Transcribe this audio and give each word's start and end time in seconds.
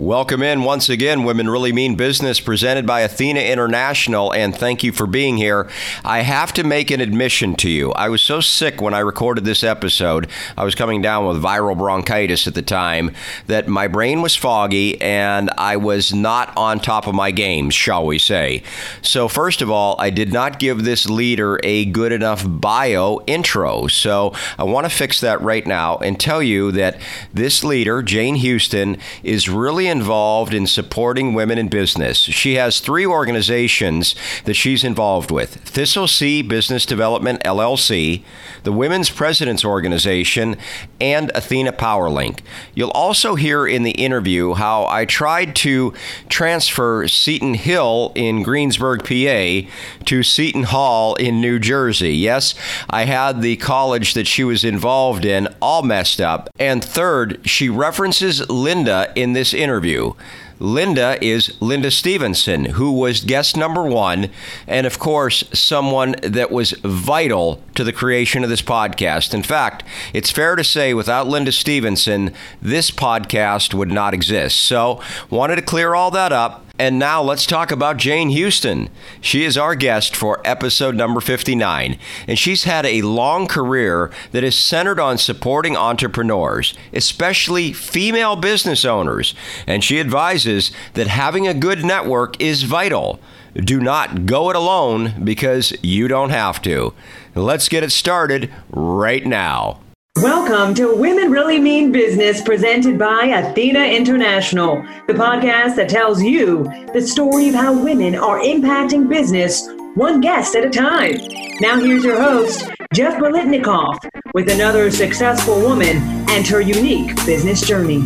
Welcome 0.00 0.44
in 0.44 0.62
once 0.62 0.88
again, 0.88 1.24
Women 1.24 1.50
Really 1.50 1.72
Mean 1.72 1.96
Business, 1.96 2.38
presented 2.38 2.86
by 2.86 3.00
Athena 3.00 3.40
International, 3.40 4.32
and 4.32 4.54
thank 4.54 4.84
you 4.84 4.92
for 4.92 5.08
being 5.08 5.38
here. 5.38 5.68
I 6.04 6.20
have 6.20 6.52
to 6.52 6.62
make 6.62 6.92
an 6.92 7.00
admission 7.00 7.56
to 7.56 7.68
you. 7.68 7.90
I 7.94 8.08
was 8.08 8.22
so 8.22 8.40
sick 8.40 8.80
when 8.80 8.94
I 8.94 9.00
recorded 9.00 9.44
this 9.44 9.64
episode, 9.64 10.28
I 10.56 10.62
was 10.62 10.76
coming 10.76 11.02
down 11.02 11.26
with 11.26 11.42
viral 11.42 11.76
bronchitis 11.76 12.46
at 12.46 12.54
the 12.54 12.62
time, 12.62 13.10
that 13.48 13.66
my 13.66 13.88
brain 13.88 14.22
was 14.22 14.36
foggy 14.36 15.00
and 15.00 15.50
I 15.58 15.76
was 15.76 16.14
not 16.14 16.56
on 16.56 16.78
top 16.78 17.08
of 17.08 17.14
my 17.16 17.32
game, 17.32 17.68
shall 17.68 18.06
we 18.06 18.20
say. 18.20 18.62
So, 19.02 19.26
first 19.26 19.62
of 19.62 19.68
all, 19.68 19.96
I 19.98 20.10
did 20.10 20.32
not 20.32 20.60
give 20.60 20.84
this 20.84 21.10
leader 21.10 21.58
a 21.64 21.86
good 21.86 22.12
enough 22.12 22.44
bio 22.46 23.18
intro. 23.26 23.88
So, 23.88 24.32
I 24.60 24.62
want 24.62 24.84
to 24.84 24.96
fix 24.96 25.20
that 25.22 25.40
right 25.40 25.66
now 25.66 25.96
and 25.96 26.20
tell 26.20 26.40
you 26.40 26.70
that 26.70 27.00
this 27.34 27.64
leader, 27.64 28.00
Jane 28.00 28.36
Houston, 28.36 28.96
is 29.24 29.48
really 29.48 29.87
involved 29.88 30.54
in 30.54 30.66
supporting 30.66 31.34
women 31.34 31.58
in 31.58 31.68
business. 31.68 32.18
She 32.18 32.54
has 32.54 32.80
three 32.80 33.06
organizations 33.06 34.14
that 34.44 34.54
she's 34.54 34.84
involved 34.84 35.30
with 35.30 35.56
Thistle 35.56 36.06
Seed 36.06 36.48
Business 36.48 36.86
Development 36.86 37.42
LLC, 37.42 38.22
the 38.62 38.72
Women's 38.72 39.10
Presidents 39.10 39.64
Organization, 39.64 40.56
and 41.00 41.32
Athena 41.34 41.72
PowerLink. 41.72 42.40
You'll 42.74 42.90
also 42.90 43.34
hear 43.34 43.66
in 43.66 43.82
the 43.82 43.92
interview 43.92 44.54
how 44.54 44.86
I 44.86 45.04
tried 45.04 45.56
to 45.56 45.94
transfer 46.28 47.08
Seton 47.08 47.54
Hill 47.54 48.12
in 48.14 48.42
Greensburg, 48.42 49.00
PA 49.00 49.68
to 50.04 50.22
Seton 50.22 50.64
Hall 50.64 51.14
in 51.14 51.40
New 51.40 51.58
Jersey. 51.58 52.14
Yes, 52.14 52.54
I 52.90 53.04
had 53.04 53.42
the 53.42 53.56
college 53.56 54.14
that 54.14 54.26
she 54.26 54.44
was 54.44 54.64
involved 54.64 55.24
in 55.24 55.48
all 55.60 55.82
messed 55.82 56.20
up. 56.20 56.50
And 56.58 56.84
third, 56.84 57.40
she 57.44 57.68
references 57.68 58.48
Linda 58.50 59.12
in 59.14 59.32
this 59.32 59.54
interview 59.54 59.67
interview. 59.68 60.14
Linda 60.58 61.22
is 61.22 61.54
Linda 61.60 61.90
Stevenson, 61.90 62.64
who 62.64 62.90
was 62.90 63.20
guest 63.20 63.54
number 63.54 63.82
one, 63.84 64.30
and 64.66 64.86
of 64.86 64.98
course, 64.98 65.44
someone 65.52 66.16
that 66.22 66.50
was 66.50 66.72
vital 66.82 67.62
to 67.74 67.84
the 67.84 67.92
creation 67.92 68.42
of 68.42 68.50
this 68.50 68.62
podcast. 68.62 69.34
In 69.34 69.42
fact, 69.42 69.84
it's 70.14 70.30
fair 70.30 70.56
to 70.56 70.64
say 70.64 70.94
without 70.94 71.28
Linda 71.28 71.52
Stevenson, 71.52 72.32
this 72.62 72.90
podcast 72.90 73.74
would 73.74 73.92
not 73.92 74.14
exist. 74.14 74.56
So, 74.56 75.02
wanted 75.28 75.56
to 75.56 75.62
clear 75.62 75.94
all 75.94 76.10
that 76.12 76.32
up. 76.32 76.64
And 76.78 76.96
now 76.96 77.20
let's 77.22 77.44
talk 77.44 77.72
about 77.72 77.96
Jane 77.96 78.28
Houston. 78.28 78.88
She 79.20 79.42
is 79.42 79.58
our 79.58 79.74
guest 79.74 80.14
for 80.14 80.40
episode 80.44 80.94
number 80.94 81.20
59, 81.20 81.98
and 82.28 82.38
she's 82.38 82.62
had 82.64 82.86
a 82.86 83.02
long 83.02 83.48
career 83.48 84.12
that 84.30 84.44
is 84.44 84.56
centered 84.56 85.00
on 85.00 85.18
supporting 85.18 85.76
entrepreneurs, 85.76 86.74
especially 86.92 87.72
female 87.72 88.36
business 88.36 88.84
owners. 88.84 89.34
And 89.66 89.82
she 89.82 89.98
advises 89.98 90.70
that 90.94 91.08
having 91.08 91.48
a 91.48 91.54
good 91.54 91.84
network 91.84 92.40
is 92.40 92.62
vital. 92.62 93.18
Do 93.56 93.80
not 93.80 94.24
go 94.26 94.48
it 94.50 94.54
alone 94.54 95.24
because 95.24 95.72
you 95.82 96.06
don't 96.06 96.30
have 96.30 96.62
to. 96.62 96.94
Let's 97.34 97.68
get 97.68 97.82
it 97.82 97.90
started 97.90 98.52
right 98.70 99.26
now. 99.26 99.80
Welcome 100.22 100.74
to 100.74 100.92
Women 100.96 101.30
Really 101.30 101.60
Mean 101.60 101.92
Business, 101.92 102.40
presented 102.40 102.98
by 102.98 103.26
Athena 103.26 103.84
International, 103.84 104.82
the 105.06 105.12
podcast 105.12 105.76
that 105.76 105.88
tells 105.88 106.20
you 106.20 106.64
the 106.92 107.00
story 107.00 107.50
of 107.50 107.54
how 107.54 107.72
women 107.72 108.16
are 108.16 108.40
impacting 108.40 109.08
business 109.08 109.68
one 109.94 110.20
guest 110.20 110.56
at 110.56 110.64
a 110.64 110.70
time. 110.70 111.14
Now, 111.60 111.78
here's 111.78 112.02
your 112.02 112.20
host, 112.20 112.68
Jeff 112.92 113.14
Bolitnikoff, 113.20 114.08
with 114.34 114.50
another 114.50 114.90
successful 114.90 115.60
woman 115.60 115.98
and 116.30 116.44
her 116.48 116.60
unique 116.60 117.14
business 117.24 117.60
journey. 117.60 118.02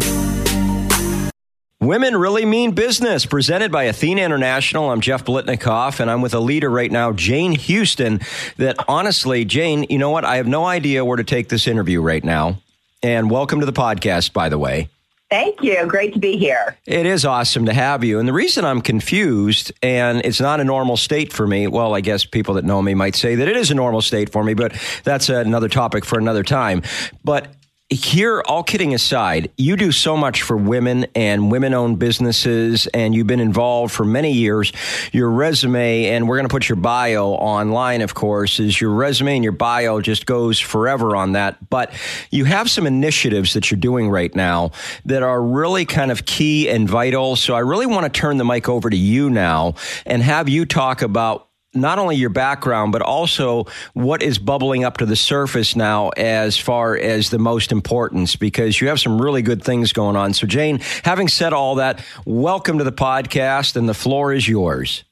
Women 1.83 2.17
Really 2.17 2.45
Mean 2.45 2.77
Business, 2.77 3.27
presented 3.27 3.73
by 3.73 3.83
Athena 3.85 4.23
International. 4.23 4.91
I'm 4.91 5.01
Jeff 5.01 5.25
Blitnikoff, 5.25 5.99
and 5.99 6.09
I'm 6.09 6.23
with 6.23 6.33
a 6.33 6.39
leader 6.39 6.71
right 6.71 6.93
now, 6.93 7.11
Jane 7.11 7.51
Houston. 7.57 8.21
That 8.57 8.77
honestly, 8.87 9.45
Jane, 9.45 9.87
you 9.91 9.99
know 9.99 10.11
what? 10.11 10.25
I 10.25 10.37
have 10.37 10.47
no 10.47 10.65
idea 10.65 11.05
where 11.05 11.17
to 11.17 11.25
take 11.25 11.49
this 11.49 11.67
interview 11.67 12.01
right 12.01 12.23
now. 12.23 12.59
And 13.03 13.29
welcome 13.29 13.59
to 13.59 13.67
the 13.67 13.73
podcast, 13.73 14.33
by 14.33 14.49
the 14.49 14.59
way. 14.59 14.91
Thank 15.29 15.61
you. 15.65 15.85
Great 15.89 16.13
to 16.13 16.21
be 16.21 16.37
here. 16.37 16.79
It 16.87 17.05
is 17.05 17.25
awesome 17.25 17.67
to 17.67 17.73
have 17.73 18.05
you. 18.05 18.21
And 18.21 18.29
the 18.29 18.33
reason 18.33 18.65
I'm 18.65 18.81
confused, 18.81 19.73
and 19.83 20.25
it's 20.25 20.41
not 20.41 20.61
a 20.61 20.65
normal 20.65 20.97
state 20.97 21.33
for 21.33 21.49
me, 21.49 21.67
well, 21.67 21.97
I 21.97 22.01
guess 22.01 22.25
people 22.25 22.55
that 22.55 22.65
know 22.65 22.81
me 22.81 22.95
might 22.95 23.17
say 23.17 23.35
that 23.35 23.49
it 23.49 23.57
is 23.57 23.73
a 23.73 23.75
normal 23.75 24.03
state 24.03 24.31
for 24.31 24.45
me, 24.45 24.55
but 24.55 24.73
that's 25.03 25.29
another 25.31 25.69
topic 25.69 26.05
for 26.05 26.17
another 26.17 26.45
time. 26.45 26.83
But 27.25 27.49
here, 27.93 28.43
all 28.47 28.63
kidding 28.63 28.95
aside, 28.95 29.51
you 29.57 29.77
do 29.77 29.93
so 29.93 30.17
much 30.17 30.43
for 30.43 30.57
women 30.57 31.07
and 31.15 31.51
women 31.51 31.75
owned 31.75 31.99
businesses, 31.99 32.87
and 32.89 33.15
you've 33.15 33.27
been 33.27 33.41
involved 33.41 33.93
for 33.93 34.05
many 34.05 34.33
years. 34.33 34.73
Your 35.13 35.31
resume, 35.31 36.07
and 36.07 36.29
we're 36.29 36.37
going 36.37 36.49
to 36.49 36.53
put 36.53 36.69
your 36.69 36.77
bio 36.77 37.29
online, 37.29 38.01
of 38.01 38.15
course, 38.15 38.61
is 38.61 38.81
your 38.81 38.91
resume 38.91 39.37
and 39.37 39.45
your 39.45 39.53
bio 39.53 40.01
just 40.01 40.27
goes 40.27 40.59
forever 40.59 41.15
on 41.17 41.33
that. 41.33 41.69
But 41.71 41.93
you 42.31 42.45
have 42.45 42.71
some 42.71 42.87
initiatives 42.87 43.53
that 43.55 43.71
you're 43.71 43.81
doing 43.81 44.11
right 44.11 44.35
now 44.35 44.71
that 45.05 45.23
are 45.23 45.43
really 45.43 45.85
kind 45.85 46.11
of 46.11 46.25
key 46.25 46.69
and 46.69 46.89
vital. 46.89 47.37
So 47.37 47.55
I 47.55 47.61
really 47.61 47.87
want 47.87 48.13
to 48.13 48.21
turn 48.21 48.37
the 48.37 48.45
mic 48.45 48.69
over 48.69 48.91
to 48.91 48.97
you 48.97 49.31
now 49.31 49.75
and 50.07 50.23
have 50.23 50.49
you 50.49 50.65
talk 50.67 51.03
about 51.03 51.49
not 51.75 51.99
only 51.99 52.17
your 52.17 52.31
background, 52.31 52.93
but 52.93 53.03
also 53.03 53.67
what 53.95 54.23
is 54.23 54.39
bubbling 54.39 54.85
up 54.85 54.99
to 54.99 55.07
the 55.07 55.17
surface 55.17 55.75
now 55.75 56.11
as 56.11 56.59
far 56.59 56.97
as 56.97 57.31
the 57.31 57.39
most 57.39 57.73
importance, 57.73 58.37
because 58.37 58.81
you 58.81 58.89
have 58.89 59.01
some 59.01 59.21
really 59.21 59.43
good 59.43 59.63
things 59.63 59.93
going 59.93 60.17
on. 60.17 60.35
So, 60.35 60.47
Jane, 60.47 60.81
having 61.05 61.29
said 61.29 61.53
all 61.53 61.77
that, 61.77 62.05
welcome 62.27 62.79
to 62.79 62.85
the 62.85 62.93
podcast, 62.93 63.77
and 63.77 63.89
the 63.89 63.95
floor 63.95 64.33
is 64.33 64.47
yours. 64.47 65.05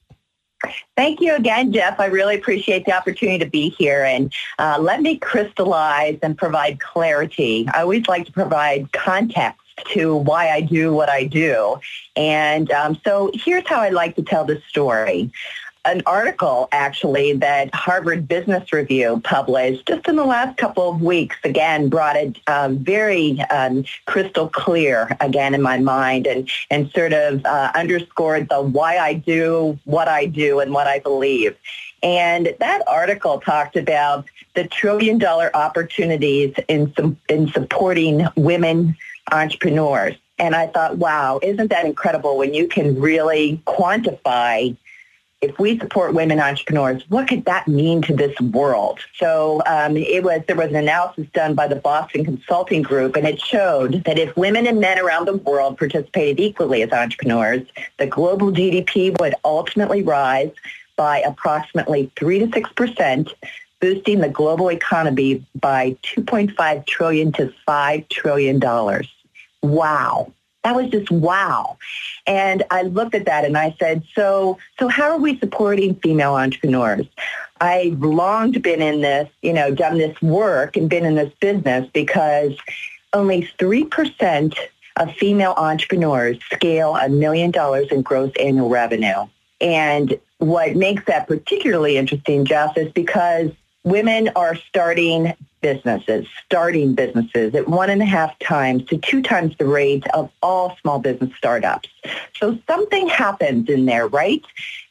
Thank 0.94 1.22
you 1.22 1.34
again, 1.34 1.72
Jeff. 1.72 1.99
I 1.99 2.06
really 2.06 2.37
appreciate 2.37 2.84
the 2.84 2.93
opportunity 2.93 3.38
to 3.38 3.50
be 3.50 3.70
here. 3.70 4.04
And 4.04 4.31
uh, 4.59 4.76
let 4.78 5.00
me 5.00 5.16
crystallize 5.16 6.19
and 6.22 6.37
provide 6.37 6.81
clarity. 6.81 7.66
I 7.72 7.81
always 7.81 8.06
like 8.06 8.26
to 8.26 8.32
provide 8.32 8.93
context 8.93 9.59
to 9.93 10.15
why 10.15 10.50
I 10.50 10.60
do 10.60 10.93
what 10.93 11.09
I 11.09 11.25
do. 11.25 11.81
And 12.15 12.70
um, 12.72 13.00
so 13.03 13.31
here's 13.32 13.66
how 13.66 13.81
I 13.81 13.88
like 13.88 14.16
to 14.16 14.22
tell 14.22 14.44
the 14.44 14.60
story 14.69 15.32
an 15.85 16.03
article 16.07 16.69
actually 16.73 17.33
that 17.35 17.75
Harvard 17.75 18.29
Business 18.29 18.73
Review 18.73 19.21
published 19.25 19.87
just 19.87 20.07
in 20.09 20.17
the 20.17 20.25
last 20.25 20.57
couple 20.59 20.91
of 20.91 21.01
weeks. 21.01 21.37
Again, 21.45 21.89
brought 21.89 22.17
it 22.17 22.39
um, 22.47 22.79
very 22.79 23.41
um, 23.51 23.85
crystal 24.07 24.49
clear 24.49 25.17
again 25.21 25.55
in 25.55 25.63
my 25.63 25.79
mind, 25.79 26.27
and 26.27 26.49
and 26.71 26.91
sort 26.91 27.13
of 27.13 27.45
uh, 27.45 27.73
underscored 27.75 28.49
the 28.49 28.61
why 28.61 28.99
I 28.99 29.15
do 29.15 29.79
what 29.85 30.09
I 30.09 30.27
do 30.27 30.61
and 30.61 30.73
what 30.73 30.87
I 30.87 30.99
believe. 30.99 31.57
And 32.03 32.55
that 32.61 32.83
article 32.87 33.41
talked 33.41 33.77
about 33.77 34.27
the 34.55 34.67
trillion 34.67 35.19
dollar 35.19 35.51
opportunities 35.55 36.55
in 36.69 36.93
in 37.29 37.49
supporting 37.53 38.27
women 38.37 38.97
entrepreneurs. 39.33 40.17
And 40.39 40.55
I 40.55 40.69
thought, 40.69 40.97
wow, 40.97 41.39
isn't 41.43 41.69
that 41.69 41.85
incredible 41.85 42.39
when 42.39 42.55
you 42.55 42.67
can 42.67 42.99
really 42.99 43.61
quantify 43.67 44.75
if 45.41 45.59
we 45.59 45.78
support 45.78 46.12
women 46.12 46.39
entrepreneurs, 46.39 47.03
what 47.09 47.27
could 47.27 47.47
that 47.47 47.67
mean 47.67 48.03
to 48.03 48.15
this 48.15 48.39
world? 48.41 49.01
So 49.17 49.62
um, 49.67 49.97
it 49.97 50.23
was 50.23 50.43
there 50.47 50.56
was 50.56 50.69
an 50.69 50.77
analysis 50.77 51.27
done 51.33 51.55
by 51.55 51.67
the 51.67 51.77
Boston 51.77 52.25
Consulting 52.25 52.83
Group, 52.83 53.17
and 53.17 53.27
it 53.27 53.41
showed 53.41 54.05
that 54.05 54.19
if 54.19 54.37
women 54.37 54.67
and 54.67 54.81
men 54.81 54.99
around 54.99 55.27
the 55.27 55.37
world 55.37 55.79
participated 55.79 56.39
equally 56.41 56.83
as 56.83 56.93
entrepreneurs, 56.93 57.67
the 57.97 58.06
global 58.06 58.53
GDP 58.53 59.19
would 59.19 59.34
ultimately 59.45 60.03
rise 60.03 60.53
by 60.97 61.21
approximately 61.21 62.12
three 62.17 62.39
to 62.41 62.53
six 62.53 62.71
percent, 62.75 63.33
boosting 63.81 64.21
the 64.21 64.29
global 64.29 64.71
economy 64.71 65.43
by 65.55 65.97
2.5 66.03 66.87
trillion 66.87 67.33
to 67.33 67.50
5 67.65 68.09
trillion 68.11 68.59
dollars. 68.59 69.11
Wow 69.62 70.33
that 70.62 70.76
was 70.76 70.91
just 70.91 71.10
wow. 71.10 71.78
And 72.26 72.62
I 72.70 72.82
looked 72.82 73.14
at 73.14 73.26
that 73.26 73.44
and 73.44 73.56
I 73.56 73.75
said, 73.79 74.02
so, 74.14 74.58
so 74.79 74.88
how 74.88 75.11
are 75.11 75.19
we 75.19 75.38
supporting 75.38 75.94
female 75.96 76.35
entrepreneurs? 76.35 77.06
I've 77.61 78.00
long 78.00 78.52
been 78.52 78.82
in 78.82 79.00
this, 79.00 79.29
you 79.43 79.52
know, 79.52 79.75
done 79.75 79.99
this 79.99 80.20
work 80.20 80.76
and 80.76 80.88
been 80.88 81.05
in 81.05 81.14
this 81.14 81.32
business 81.40 81.88
because 81.93 82.56
only 83.12 83.49
3% 83.58 84.56
of 84.96 85.14
female 85.14 85.55
entrepreneurs 85.56 86.38
scale 86.52 86.96
a 86.96 87.08
million 87.08 87.50
dollars 87.50 87.88
in 87.90 88.02
gross 88.02 88.32
annual 88.38 88.69
revenue. 88.69 89.26
And 89.61 90.19
what 90.38 90.75
makes 90.75 91.05
that 91.06 91.26
particularly 91.26 91.96
interesting, 91.96 92.44
Jeff, 92.44 92.76
is 92.76 92.93
because 92.93 93.50
women 93.85 94.31
are 94.37 94.55
starting 94.55 95.35
businesses, 95.61 96.27
starting 96.45 96.95
businesses 96.95 97.55
at 97.55 97.69
one 97.69 97.91
and 97.91 98.03
a 98.03 98.07
half 98.07 98.39
times 98.39 98.85
to 98.87 98.99
two 98.99 99.23
times 99.23 99.55
the 99.59 99.67
rate 99.67 100.07
of 100.15 100.31
all 100.43 100.77
small 100.81 100.99
business 100.99 101.31
startups. 101.37 101.89
So 102.39 102.59
something 102.67 103.09
happens 103.09 103.69
in 103.69 103.87
there, 103.87 104.09
right? 104.09 104.43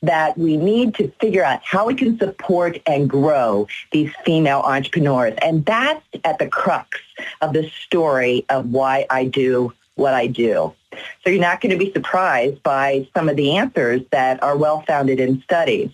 That 0.01 0.37
we 0.37 0.57
need 0.57 0.95
to 0.95 1.11
figure 1.19 1.43
out 1.43 1.61
how 1.63 1.87
we 1.87 1.95
can 1.95 2.17
support 2.17 2.79
and 2.85 3.09
grow 3.09 3.67
these 3.91 4.11
female 4.25 4.59
entrepreneurs. 4.59 5.33
And 5.41 5.65
that's 5.65 6.05
at 6.23 6.39
the 6.39 6.47
crux 6.47 6.99
of 7.41 7.53
the 7.53 7.69
story 7.85 8.45
of 8.49 8.71
why 8.71 9.05
I 9.09 9.25
do 9.25 9.73
what 9.95 10.13
I 10.13 10.27
do. 10.27 10.73
So 11.23 11.29
you're 11.29 11.41
not 11.41 11.61
going 11.61 11.77
to 11.77 11.77
be 11.77 11.91
surprised 11.91 12.63
by 12.63 13.07
some 13.15 13.29
of 13.29 13.35
the 13.35 13.57
answers 13.57 14.01
that 14.11 14.41
are 14.41 14.57
well 14.57 14.81
founded 14.87 15.19
in 15.19 15.41
studies. 15.43 15.91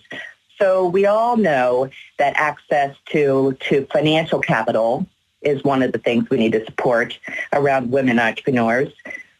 So 0.58 0.86
we 0.86 1.06
all 1.06 1.36
know 1.36 1.90
that 2.18 2.34
access 2.36 2.96
to, 3.06 3.56
to 3.68 3.86
financial 3.92 4.40
capital 4.40 5.06
is 5.42 5.62
one 5.62 5.82
of 5.82 5.92
the 5.92 5.98
things 5.98 6.28
we 6.30 6.38
need 6.38 6.52
to 6.52 6.64
support 6.64 7.18
around 7.52 7.90
women 7.90 8.18
entrepreneurs. 8.18 8.92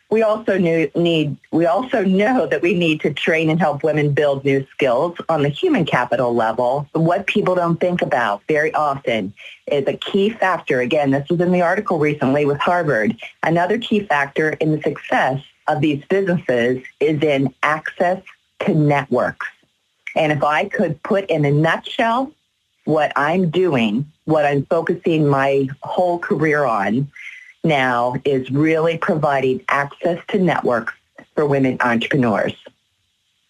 We 0.09 0.23
also 0.23 0.57
knew, 0.57 0.89
need 0.95 1.37
we 1.51 1.67
also 1.67 2.05
know 2.05 2.47
that 2.47 2.63
we 2.63 2.75
need 2.75 3.01
to 3.01 3.13
train 3.13 3.51
and 3.51 3.59
help 3.59 3.83
women 3.83 4.13
build 4.13 4.45
new 4.45 4.65
skills 4.71 5.17
on 5.29 5.43
the 5.43 5.49
human 5.49 5.85
capital 5.85 6.33
level. 6.33 6.89
What 6.93 7.27
people 7.27 7.57
don't 7.57 7.81
think 7.81 8.03
about 8.03 8.43
very 8.47 8.73
often 8.73 9.35
is 9.67 9.85
a 9.89 9.95
key 9.95 10.31
factor. 10.31 10.81
Again, 10.81 11.11
this 11.11 11.29
was 11.29 11.41
in 11.41 11.51
the 11.51 11.63
article 11.63 11.99
recently 11.99 12.45
with 12.45 12.59
Harvard. 12.59 13.17
Another 13.43 13.79
key 13.79 14.01
factor 14.01 14.51
in 14.51 14.71
the 14.71 14.83
success 14.83 15.43
of 15.67 15.81
these 15.81 16.05
businesses 16.05 16.85
is 17.01 17.21
in 17.23 17.53
access 17.65 18.23
to 18.61 18.75
networks. 18.75 19.49
And 20.17 20.33
if 20.33 20.43
I 20.43 20.65
could 20.65 21.01
put 21.03 21.31
in 21.31 21.45
a 21.45 21.53
nutshell 21.53 22.33
what 22.85 23.13
I'm 23.17 23.51
doing, 23.51 24.11
what 24.25 24.45
I'm 24.45 24.65
focusing 24.65 25.27
my 25.27 25.69
whole 25.83 26.19
career 26.19 26.65
on 26.65 27.11
now 27.63 28.15
is 28.25 28.51
really 28.51 28.97
providing 28.97 29.63
access 29.69 30.19
to 30.29 30.39
networks 30.39 30.95
for 31.35 31.47
women 31.47 31.77
entrepreneurs. 31.81 32.55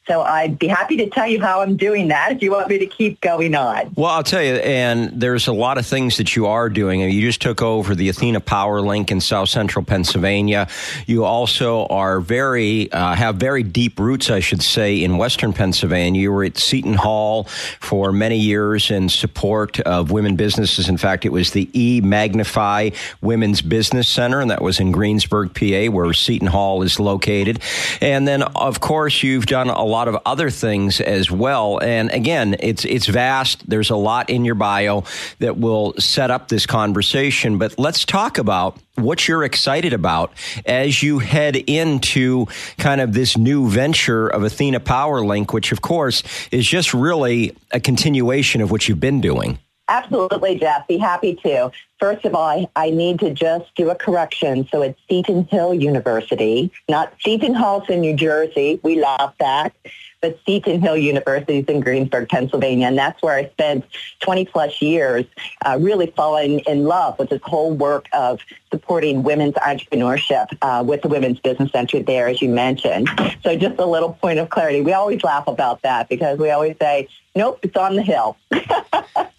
So 0.06 0.22
I'd 0.22 0.56
be 0.56 0.68
happy 0.68 0.96
to 0.98 1.10
tell 1.10 1.26
you 1.26 1.40
how 1.40 1.62
I'm 1.62 1.76
doing 1.76 2.08
that 2.08 2.30
if 2.30 2.40
you 2.40 2.52
want 2.52 2.68
me 2.68 2.78
to 2.78 2.86
keep 2.86 3.20
going 3.20 3.56
on. 3.56 3.92
Well, 3.96 4.06
I'll 4.10 4.22
tell 4.22 4.42
you, 4.42 4.54
and 4.54 5.20
there's 5.20 5.48
a 5.48 5.52
lot 5.52 5.78
of 5.78 5.86
things 5.86 6.18
that 6.18 6.36
you 6.36 6.46
are 6.46 6.68
doing. 6.68 7.00
You 7.00 7.20
just 7.22 7.42
took 7.42 7.60
over 7.60 7.96
the 7.96 8.08
Athena 8.08 8.40
Power 8.40 8.80
Link 8.80 9.10
in 9.10 9.20
South 9.20 9.48
Central 9.48 9.84
Pennsylvania. 9.84 10.68
You 11.06 11.24
also 11.24 11.86
are 11.86 12.20
very 12.20 12.90
uh, 12.92 13.16
have 13.16 13.36
very 13.36 13.64
deep 13.64 13.98
roots, 13.98 14.30
I 14.30 14.38
should 14.38 14.62
say, 14.62 15.02
in 15.02 15.16
Western 15.16 15.52
Pennsylvania. 15.52 16.20
You 16.20 16.30
were 16.30 16.44
at 16.44 16.56
Seton 16.56 16.94
Hall 16.94 17.44
for 17.80 18.12
many 18.12 18.38
years 18.38 18.92
in 18.92 19.08
support 19.08 19.80
of 19.80 20.12
women 20.12 20.36
businesses. 20.36 20.88
In 20.88 20.98
fact, 20.98 21.24
it 21.24 21.30
was 21.30 21.50
the 21.50 21.68
E 21.74 22.00
Magnify 22.00 22.90
Women's 23.22 23.60
Business 23.60 24.08
Center, 24.08 24.40
and 24.40 24.52
that 24.52 24.62
was 24.62 24.78
in 24.78 24.92
Greensburg, 24.92 25.52
PA, 25.52 25.90
where 25.90 26.12
Seton 26.12 26.46
Hall 26.46 26.82
is 26.82 27.00
located. 27.00 27.60
And 28.00 28.28
then, 28.28 28.42
of 28.42 28.78
course, 28.78 29.24
you've 29.24 29.46
done 29.46 29.68
a 29.68 29.82
lot 29.82 29.95
lot 29.96 30.08
of 30.08 30.18
other 30.26 30.50
things 30.50 31.00
as 31.00 31.30
well. 31.30 31.78
And 31.82 32.10
again, 32.10 32.56
it's 32.60 32.84
it's 32.84 33.06
vast. 33.06 33.68
There's 33.68 33.90
a 33.90 33.96
lot 33.96 34.28
in 34.28 34.44
your 34.44 34.54
bio 34.54 35.04
that 35.38 35.56
will 35.56 35.94
set 35.98 36.30
up 36.30 36.48
this 36.48 36.66
conversation. 36.66 37.58
But 37.58 37.78
let's 37.78 38.04
talk 38.04 38.38
about 38.38 38.78
what 38.96 39.26
you're 39.26 39.44
excited 39.44 39.92
about 39.92 40.32
as 40.64 41.02
you 41.02 41.18
head 41.18 41.56
into 41.56 42.46
kind 42.78 43.00
of 43.00 43.12
this 43.12 43.36
new 43.36 43.68
venture 43.68 44.28
of 44.28 44.42
Athena 44.42 44.80
PowerLink, 44.80 45.52
which 45.52 45.72
of 45.72 45.80
course 45.80 46.22
is 46.50 46.66
just 46.66 46.92
really 46.92 47.56
a 47.72 47.80
continuation 47.80 48.60
of 48.60 48.70
what 48.70 48.88
you've 48.88 49.00
been 49.00 49.20
doing. 49.20 49.58
Absolutely, 49.88 50.58
Jeff. 50.58 50.88
Be 50.88 50.98
happy 50.98 51.34
to. 51.44 51.70
First 52.00 52.24
of 52.24 52.34
all, 52.34 52.46
I, 52.46 52.68
I, 52.74 52.90
need 52.90 53.20
to 53.20 53.32
just 53.32 53.72
do 53.76 53.88
a 53.90 53.94
correction. 53.94 54.66
So 54.70 54.82
it's 54.82 55.00
Seton 55.08 55.44
Hill 55.44 55.74
University, 55.74 56.70
not 56.88 57.14
Seton 57.20 57.54
Halls 57.54 57.88
in 57.88 58.00
New 58.00 58.16
Jersey. 58.16 58.80
We 58.82 59.00
laugh 59.00 59.34
that. 59.38 59.72
But 60.20 60.40
Seton 60.44 60.80
Hill 60.80 60.96
University 60.96 61.58
is 61.58 61.66
in 61.66 61.80
Greensburg, 61.80 62.28
Pennsylvania. 62.28 62.86
And 62.88 62.98
that's 62.98 63.22
where 63.22 63.34
I 63.34 63.48
spent 63.50 63.84
20 64.20 64.46
plus 64.46 64.82
years 64.82 65.24
uh, 65.64 65.78
really 65.80 66.12
falling 66.16 66.60
in 66.60 66.84
love 66.84 67.18
with 67.18 67.30
this 67.30 67.42
whole 67.44 67.72
work 67.72 68.08
of 68.12 68.40
supporting 68.70 69.22
women's 69.22 69.54
entrepreneurship 69.54 70.46
uh, 70.62 70.82
with 70.84 71.02
the 71.02 71.08
Women's 71.08 71.38
Business 71.38 71.70
Center 71.70 72.02
there, 72.02 72.28
as 72.28 72.42
you 72.42 72.48
mentioned. 72.48 73.08
So 73.42 73.56
just 73.56 73.78
a 73.78 73.86
little 73.86 74.14
point 74.14 74.38
of 74.38 74.48
clarity. 74.48 74.80
We 74.80 74.94
always 74.94 75.22
laugh 75.22 75.46
about 75.46 75.82
that 75.82 76.08
because 76.08 76.38
we 76.38 76.50
always 76.50 76.76
say, 76.80 77.08
nope, 77.36 77.60
it's 77.62 77.76
on 77.76 77.96
the 77.96 78.02
hill. 78.02 78.36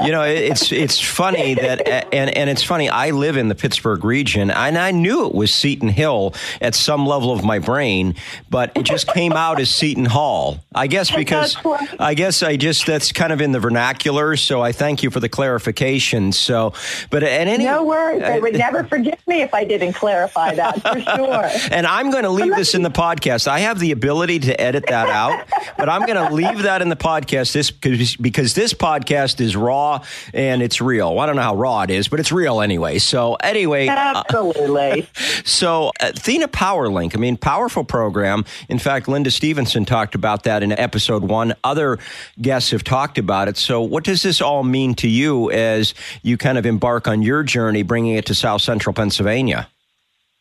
you 0.03 0.11
know, 0.11 0.23
it's 0.23 0.71
it's 0.71 0.99
funny 0.99 1.55
that, 1.55 2.13
and 2.13 2.29
and 2.29 2.49
it's 2.49 2.63
funny. 2.63 2.87
I 2.89 3.09
live 3.09 3.35
in 3.35 3.47
the 3.47 3.55
Pittsburgh 3.55 4.03
region, 4.03 4.51
and 4.51 4.77
I 4.77 4.91
knew 4.91 5.25
it 5.25 5.33
was 5.33 5.53
Seton 5.53 5.89
Hill 5.89 6.33
at 6.61 6.75
some 6.75 7.05
level 7.05 7.31
of 7.31 7.43
my 7.43 7.59
brain, 7.59 8.15
but 8.49 8.71
it 8.75 8.83
just 8.83 9.07
came 9.07 9.33
out 9.33 9.59
as 9.59 9.69
Seton 9.69 10.05
Hall. 10.05 10.63
I 10.73 10.87
guess 10.87 11.13
because 11.13 11.57
I 11.99 12.13
guess 12.13 12.43
I 12.43 12.57
just 12.57 12.85
that's 12.85 13.11
kind 13.11 13.33
of 13.33 13.41
in 13.41 13.51
the 13.51 13.59
vernacular. 13.59 14.35
So 14.37 14.61
I 14.61 14.71
thank 14.71 15.01
you 15.01 15.09
for 15.09 15.19
the 15.19 15.29
clarification. 15.29 16.31
So, 16.31 16.73
but 17.09 17.23
at 17.23 17.47
any 17.47 17.63
no 17.63 17.83
worries, 17.83 18.21
they 18.21 18.39
would 18.39 18.53
never 18.53 18.83
forgive 18.83 19.19
me 19.27 19.41
if 19.41 19.53
I 19.53 19.63
didn't 19.63 19.93
clarify 19.93 20.53
that 20.55 20.81
for 20.81 21.01
sure. 21.15 21.71
and 21.71 21.87
I'm 21.87 22.11
going 22.11 22.23
to 22.23 22.29
leave 22.29 22.55
this 22.55 22.75
in 22.75 22.83
the 22.83 22.91
podcast. 22.91 23.47
I 23.47 23.59
have 23.59 23.79
the 23.79 23.91
ability 23.91 24.39
to 24.39 24.61
edit 24.61 24.85
that 24.87 25.09
out, 25.09 25.45
but 25.77 25.89
I'm 25.89 26.05
going 26.05 26.27
to 26.27 26.33
leave 26.33 26.63
that 26.63 26.81
in 26.81 26.89
the 26.89 26.95
podcast. 26.95 27.53
This 27.53 27.71
because 27.91 28.15
because 28.15 28.53
this 28.53 28.73
podcast 28.73 29.39
is 29.41 29.55
raw 29.55 30.03
and 30.33 30.61
it's 30.61 30.81
real. 30.81 31.19
I 31.19 31.25
don't 31.25 31.35
know 31.35 31.41
how 31.41 31.55
raw 31.55 31.81
it 31.81 31.89
is, 31.89 32.07
but 32.07 32.19
it's 32.19 32.31
real 32.31 32.61
anyway. 32.61 32.99
So 32.99 33.35
anyway, 33.35 33.87
uh, 33.87 34.23
absolutely. 34.25 35.07
Uh, 35.17 35.41
so 35.43 35.91
Athena 35.99 36.47
PowerLink, 36.47 37.15
I 37.15 37.19
mean, 37.19 37.37
powerful 37.37 37.83
program. 37.83 38.45
In 38.69 38.79
fact, 38.79 39.07
Linda 39.07 39.31
Stevenson 39.31 39.85
talked 39.85 40.15
about 40.15 40.43
that 40.43 40.63
in 40.63 40.71
episode 40.71 41.23
one. 41.23 41.53
Other 41.63 41.97
guests 42.41 42.71
have 42.71 42.83
talked 42.83 43.17
about 43.17 43.47
it. 43.47 43.57
So 43.57 43.81
what 43.81 44.03
does 44.03 44.21
this 44.21 44.41
all 44.41 44.63
mean 44.63 44.95
to 44.95 45.07
you 45.07 45.51
as 45.51 45.93
you 46.21 46.37
kind 46.37 46.57
of 46.57 46.65
embark 46.65 47.07
on 47.07 47.21
your 47.21 47.43
journey, 47.43 47.83
bringing 47.83 48.15
it 48.15 48.25
to 48.27 48.35
South 48.35 48.61
Central 48.61 48.93
Pennsylvania? 48.93 49.67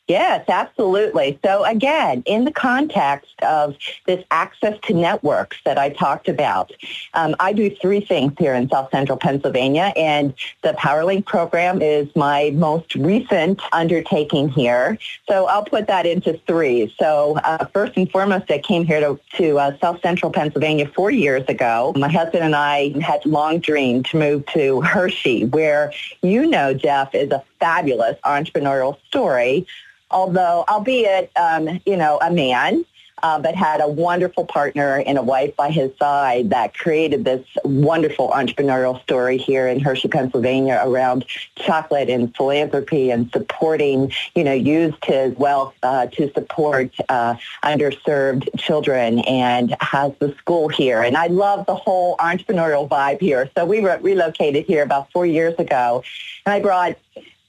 Yes, 0.08 0.44
absolutely. 0.49 1.37
So 1.44 1.64
again, 1.64 2.23
in 2.26 2.44
the 2.44 2.53
context 2.53 3.43
of 3.43 3.76
this 4.06 4.25
access 4.31 4.79
to 4.85 4.94
networks 4.94 5.56
that 5.64 5.79
I 5.79 5.88
talked 5.88 6.29
about, 6.29 6.70
um, 7.14 7.35
I 7.41 7.53
do 7.53 7.75
three 7.75 8.00
things 8.00 8.32
here 8.38 8.55
in 8.55 8.69
South 8.69 8.91
Central 8.93 9.19
Pennsylvania, 9.19 9.93
and 9.97 10.32
the 10.62 10.75
PowerLink 10.75 11.26
program 11.26 11.82
is 11.82 12.06
my 12.14 12.50
most 12.55 12.94
recent 12.94 13.61
undertaking 13.73 14.49
here. 14.49 14.97
So 15.29 15.47
I'll 15.47 15.64
put 15.64 15.88
that 15.88 16.06
into 16.06 16.38
three. 16.47 16.94
So 17.00 17.38
uh, 17.43 17.67
first 17.67 17.97
and 17.97 18.08
foremost, 18.08 18.49
I 18.49 18.58
came 18.58 18.85
here 18.85 19.00
to, 19.00 19.19
to 19.38 19.58
uh, 19.58 19.76
South 19.79 20.00
Central 20.03 20.31
Pennsylvania 20.31 20.87
four 20.87 21.11
years 21.11 21.44
ago. 21.49 21.93
My 21.97 22.08
husband 22.08 22.44
and 22.44 22.55
I 22.55 22.97
had 23.00 23.26
long 23.26 23.58
dreamed 23.58 24.06
to 24.06 24.19
move 24.19 24.47
to 24.55 24.82
Hershey, 24.82 25.47
where 25.47 25.93
you 26.23 26.47
know, 26.47 26.75
Jeff, 26.75 27.12
is 27.12 27.32
a 27.32 27.43
fabulous 27.58 28.17
entrepreneurial 28.25 28.99
story 29.08 29.67
although 30.11 30.64
albeit, 30.69 31.31
um, 31.37 31.81
you 31.87 31.97
know, 31.97 32.19
a 32.20 32.31
man, 32.31 32.85
uh, 33.23 33.38
but 33.38 33.55
had 33.55 33.81
a 33.81 33.88
wonderful 33.88 34.44
partner 34.44 35.03
and 35.06 35.17
a 35.17 35.22
wife 35.22 35.56
by 35.56 35.70
his 35.70 35.91
side 35.98 36.51
that 36.51 36.75
created 36.75 37.25
this 37.25 37.44
wonderful 37.65 38.29
entrepreneurial 38.31 39.01
story 39.03 39.39
here 39.39 39.67
in 39.67 39.81
Hershey, 39.81 40.08
Pennsylvania 40.08 40.81
around 40.84 41.25
chocolate 41.56 42.10
and 42.10 42.34
philanthropy 42.36 43.10
and 43.10 43.31
supporting, 43.32 44.13
you 44.34 44.44
know, 44.44 44.53
used 44.53 45.03
his 45.05 45.34
wealth 45.36 45.75
uh, 45.82 46.06
to 46.08 46.31
support 46.34 46.94
uh, 47.08 47.36
underserved 47.65 48.48
children 48.58 49.20
and 49.20 49.75
has 49.81 50.13
the 50.19 50.34
school 50.39 50.69
here. 50.69 51.03
And 51.03 51.17
I 51.17 51.29
love 51.29 51.67
the 51.67 51.75
whole 51.75 52.17
entrepreneurial 52.19 52.89
vibe 52.89 53.20
here. 53.20 53.51
So 53.56 53.65
we 53.65 53.81
re- 53.81 53.98
relocated 54.01 54.67
here 54.67 54.82
about 54.82 55.10
four 55.10 55.25
years 55.25 55.55
ago 55.58 56.03
and 56.44 56.55
I 56.55 56.60
brought 56.60 56.96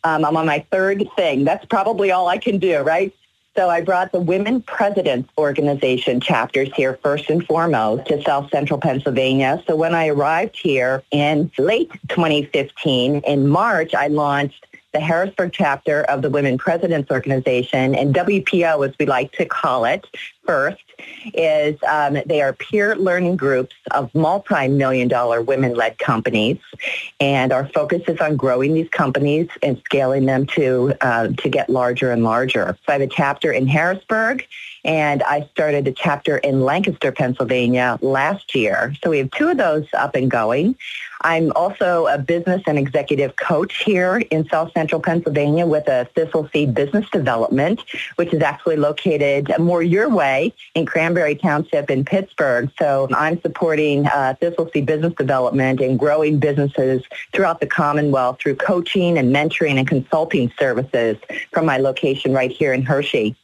um, 0.08 0.24
I'm 0.24 0.38
on 0.38 0.46
my 0.46 0.66
third 0.72 1.08
thing. 1.16 1.44
That's 1.44 1.66
probably 1.66 2.12
all 2.12 2.28
I 2.28 2.38
can 2.38 2.60
do, 2.60 2.80
right? 2.80 3.14
So 3.58 3.70
I 3.70 3.82
brought 3.82 4.12
the 4.12 4.22
Women 4.22 4.62
Presidents 4.62 5.30
Organization 5.38 6.22
chapters 6.22 6.70
here 6.76 7.00
first 7.02 7.30
and 7.30 7.44
foremost 7.46 8.06
to 8.08 8.22
South 8.22 8.50
Central 8.52 8.80
Pennsylvania. 8.80 9.64
So 9.68 9.76
when 9.76 9.96
I 9.96 10.08
arrived 10.08 10.58
here 10.58 11.04
in 11.12 11.52
late 11.58 11.92
2015, 12.10 13.22
in 13.26 13.48
March, 13.48 13.96
I 13.96 14.08
launched 14.08 14.67
the 14.94 15.00
Harrisburg 15.00 15.52
chapter 15.54 16.04
of 16.04 16.22
the 16.22 16.30
Women 16.30 16.58
Presidents 16.58 17.12
Organization, 17.12 17.94
and 17.94 18.16
WPO, 18.16 18.88
as 18.88 18.96
we 19.00 19.06
like 19.06 19.32
to 19.34 19.46
call 19.46 19.86
it, 19.86 20.06
first, 20.46 20.82
is 21.34 21.78
um, 21.84 22.18
they 22.26 22.42
are 22.42 22.54
peer 22.54 22.96
learning 22.96 23.36
groups 23.36 23.76
of 23.92 24.14
multi-million 24.16 25.08
dollar 25.08 25.42
women-led 25.42 26.00
companies, 26.00 26.58
and 27.20 27.52
our 27.52 27.68
focus 27.70 28.02
is 28.08 28.20
on 28.20 28.38
growing 28.38 28.74
these 28.74 28.90
companies 28.90 29.50
and 29.62 29.80
scaling 29.86 30.26
them 30.26 30.46
to 30.48 30.94
uh, 31.02 31.28
to 31.38 31.50
get 31.50 31.70
larger 31.70 32.12
and 32.12 32.24
larger. 32.24 32.78
So 32.86 32.90
I 32.90 32.92
have 32.94 33.02
a 33.02 33.08
chapter 33.08 33.52
in 33.52 33.68
Harrisburg, 33.68 34.48
and 34.86 35.22
I 35.24 35.48
started 35.52 35.88
a 35.88 35.92
chapter 35.92 36.38
in 36.38 36.62
Lancaster, 36.62 37.12
Pennsylvania 37.12 38.00
last 38.02 38.56
year. 38.56 38.96
So 39.04 39.10
we 39.10 39.18
have 39.20 39.32
two 39.32 39.50
of 39.50 39.58
those 39.58 39.86
up 39.94 40.16
and 40.16 40.32
going. 40.32 40.76
I'm 41.22 41.52
also 41.54 42.08
a 42.08 42.18
business 42.18 42.62
and 42.68 42.78
executive 42.78 43.36
coach 43.36 43.84
here 43.84 44.18
in 44.30 44.48
South 44.50 44.72
Central 44.74 45.02
Pennsylvania 45.02 45.66
with 45.66 45.88
a 45.88 46.06
Thistle 46.16 46.50
Seed 46.54 46.74
Business 46.74 47.10
Development, 47.10 47.84
which 48.16 48.34
is 48.34 48.42
actually 48.42 48.78
located 48.78 49.52
more 49.60 49.82
your 49.82 50.10
way 50.10 50.54
in 50.76 50.86
Cranberry 50.86 51.36
Township 51.36 51.90
in 51.90 52.06
Pittsburgh. 52.06 52.70
So 52.80 53.08
I'm 53.14 53.42
supporting 53.42 54.06
uh, 54.08 54.36
Thistle 54.40 54.70
Seed 54.72 54.86
Business 54.86 55.14
Development 55.14 55.82
and 55.82 55.98
growing 55.98 56.40
businesses 56.40 57.04
throughout 57.34 57.60
the 57.60 57.68
Commonwealth 57.68 58.40
through 58.40 58.56
coaching 58.56 59.18
and 59.18 59.36
mentoring 59.36 59.78
and 59.78 59.88
consulting 59.88 60.52
services 60.60 61.18
from 61.52 61.66
my 61.66 61.78
location 61.78 62.34
right 62.34 62.52
here 62.52 62.74
in 62.74 62.84
Hershey. 62.84 63.36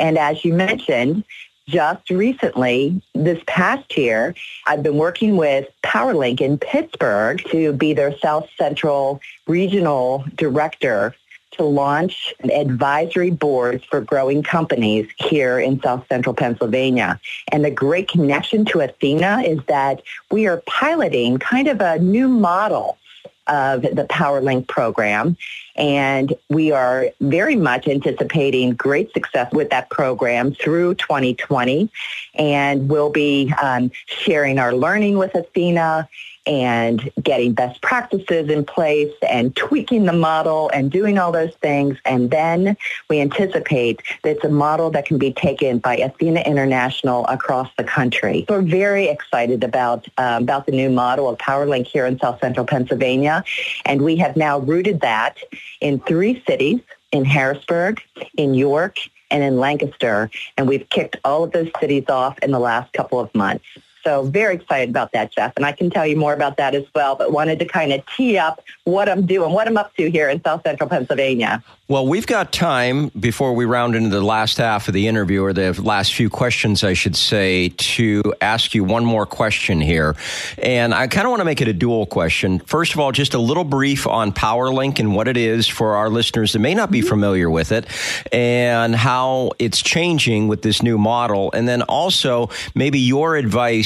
And 0.00 0.18
as 0.18 0.44
you 0.44 0.52
mentioned, 0.52 1.24
just 1.66 2.10
recently, 2.10 3.00
this 3.14 3.42
past 3.46 3.96
year, 3.96 4.34
I've 4.66 4.82
been 4.82 4.96
working 4.96 5.36
with 5.36 5.68
PowerLink 5.82 6.40
in 6.40 6.58
Pittsburgh 6.58 7.42
to 7.50 7.72
be 7.72 7.94
their 7.94 8.16
South 8.18 8.48
Central 8.58 9.20
Regional 9.46 10.24
Director 10.36 11.14
to 11.52 11.64
launch 11.64 12.34
an 12.40 12.50
advisory 12.50 13.30
boards 13.30 13.84
for 13.84 14.00
growing 14.00 14.42
companies 14.42 15.08
here 15.18 15.58
in 15.58 15.80
South 15.80 16.04
Central 16.08 16.34
Pennsylvania. 16.34 17.20
And 17.52 17.64
the 17.64 17.70
great 17.70 18.08
connection 18.08 18.64
to 18.66 18.80
Athena 18.80 19.42
is 19.46 19.60
that 19.68 20.02
we 20.30 20.46
are 20.46 20.62
piloting 20.66 21.38
kind 21.38 21.68
of 21.68 21.80
a 21.80 21.98
new 21.98 22.28
model 22.28 22.98
of 23.46 23.82
the 23.82 24.06
PowerLink 24.10 24.68
program. 24.68 25.36
And 25.76 26.34
we 26.48 26.70
are 26.70 27.08
very 27.20 27.56
much 27.56 27.88
anticipating 27.88 28.74
great 28.74 29.12
success 29.12 29.52
with 29.52 29.70
that 29.70 29.90
program 29.90 30.54
through 30.54 30.94
2020. 30.94 31.90
And 32.34 32.88
we'll 32.88 33.10
be 33.10 33.52
um, 33.60 33.90
sharing 34.06 34.58
our 34.58 34.74
learning 34.74 35.18
with 35.18 35.34
Athena 35.34 36.08
and 36.46 37.10
getting 37.22 37.52
best 37.52 37.80
practices 37.80 38.50
in 38.50 38.64
place 38.64 39.12
and 39.28 39.54
tweaking 39.56 40.04
the 40.04 40.12
model 40.12 40.70
and 40.74 40.90
doing 40.90 41.18
all 41.18 41.32
those 41.32 41.54
things. 41.56 41.96
And 42.04 42.30
then 42.30 42.76
we 43.08 43.20
anticipate 43.20 44.02
that 44.22 44.36
it's 44.36 44.44
a 44.44 44.50
model 44.50 44.90
that 44.90 45.06
can 45.06 45.18
be 45.18 45.32
taken 45.32 45.78
by 45.78 45.96
Athena 45.96 46.40
International 46.40 47.26
across 47.26 47.70
the 47.78 47.84
country. 47.84 48.44
We're 48.48 48.62
very 48.62 49.08
excited 49.08 49.64
about, 49.64 50.06
uh, 50.18 50.38
about 50.40 50.66
the 50.66 50.72
new 50.72 50.90
model 50.90 51.28
of 51.28 51.38
PowerLink 51.38 51.86
here 51.86 52.06
in 52.06 52.18
South 52.18 52.40
Central 52.40 52.66
Pennsylvania. 52.66 53.44
And 53.84 54.02
we 54.02 54.16
have 54.16 54.36
now 54.36 54.58
rooted 54.58 55.00
that 55.00 55.38
in 55.80 56.00
three 56.00 56.42
cities, 56.46 56.80
in 57.12 57.24
Harrisburg, 57.24 58.02
in 58.36 58.54
York, 58.54 58.98
and 59.30 59.42
in 59.42 59.58
Lancaster. 59.58 60.30
And 60.56 60.68
we've 60.68 60.88
kicked 60.90 61.16
all 61.24 61.44
of 61.44 61.52
those 61.52 61.70
cities 61.80 62.04
off 62.08 62.38
in 62.40 62.50
the 62.50 62.58
last 62.58 62.92
couple 62.92 63.20
of 63.20 63.34
months. 63.34 63.64
So 64.04 64.22
very 64.22 64.56
excited 64.56 64.90
about 64.90 65.12
that, 65.12 65.32
Jeff. 65.32 65.54
And 65.56 65.64
I 65.64 65.72
can 65.72 65.90
tell 65.90 66.06
you 66.06 66.16
more 66.16 66.34
about 66.34 66.58
that 66.58 66.74
as 66.74 66.84
well, 66.94 67.16
but 67.16 67.32
wanted 67.32 67.58
to 67.60 67.64
kind 67.64 67.92
of 67.92 68.04
tee 68.14 68.36
up 68.38 68.62
what 68.84 69.08
I'm 69.08 69.24
doing, 69.24 69.52
what 69.52 69.66
I'm 69.66 69.78
up 69.78 69.96
to 69.96 70.10
here 70.10 70.28
in 70.28 70.42
South 70.42 70.62
Central 70.62 70.88
Pennsylvania. 70.88 71.64
Well, 71.86 72.06
we've 72.06 72.26
got 72.26 72.50
time 72.50 73.08
before 73.08 73.52
we 73.52 73.66
round 73.66 73.94
into 73.94 74.08
the 74.08 74.22
last 74.22 74.56
half 74.56 74.88
of 74.88 74.94
the 74.94 75.06
interview, 75.06 75.42
or 75.42 75.52
the 75.52 75.72
last 75.82 76.14
few 76.14 76.30
questions, 76.30 76.82
I 76.82 76.94
should 76.94 77.14
say, 77.14 77.68
to 77.68 78.22
ask 78.40 78.74
you 78.74 78.84
one 78.84 79.04
more 79.04 79.26
question 79.26 79.82
here. 79.82 80.16
And 80.56 80.94
I 80.94 81.08
kind 81.08 81.26
of 81.26 81.30
want 81.30 81.40
to 81.40 81.44
make 81.44 81.60
it 81.60 81.68
a 81.68 81.74
dual 81.74 82.06
question. 82.06 82.58
First 82.60 82.94
of 82.94 83.00
all, 83.00 83.12
just 83.12 83.34
a 83.34 83.38
little 83.38 83.64
brief 83.64 84.06
on 84.06 84.32
PowerLink 84.32 84.98
and 84.98 85.14
what 85.14 85.28
it 85.28 85.36
is 85.36 85.68
for 85.68 85.96
our 85.96 86.08
listeners 86.08 86.54
that 86.54 86.60
may 86.60 86.74
not 86.74 86.90
be 86.90 87.00
mm-hmm. 87.00 87.08
familiar 87.08 87.50
with 87.50 87.70
it, 87.70 87.86
and 88.32 88.94
how 88.94 89.52
it's 89.58 89.82
changing 89.82 90.48
with 90.48 90.62
this 90.62 90.82
new 90.82 90.96
model. 90.96 91.52
And 91.52 91.68
then 91.68 91.82
also, 91.82 92.48
maybe 92.74 92.98
your 92.98 93.36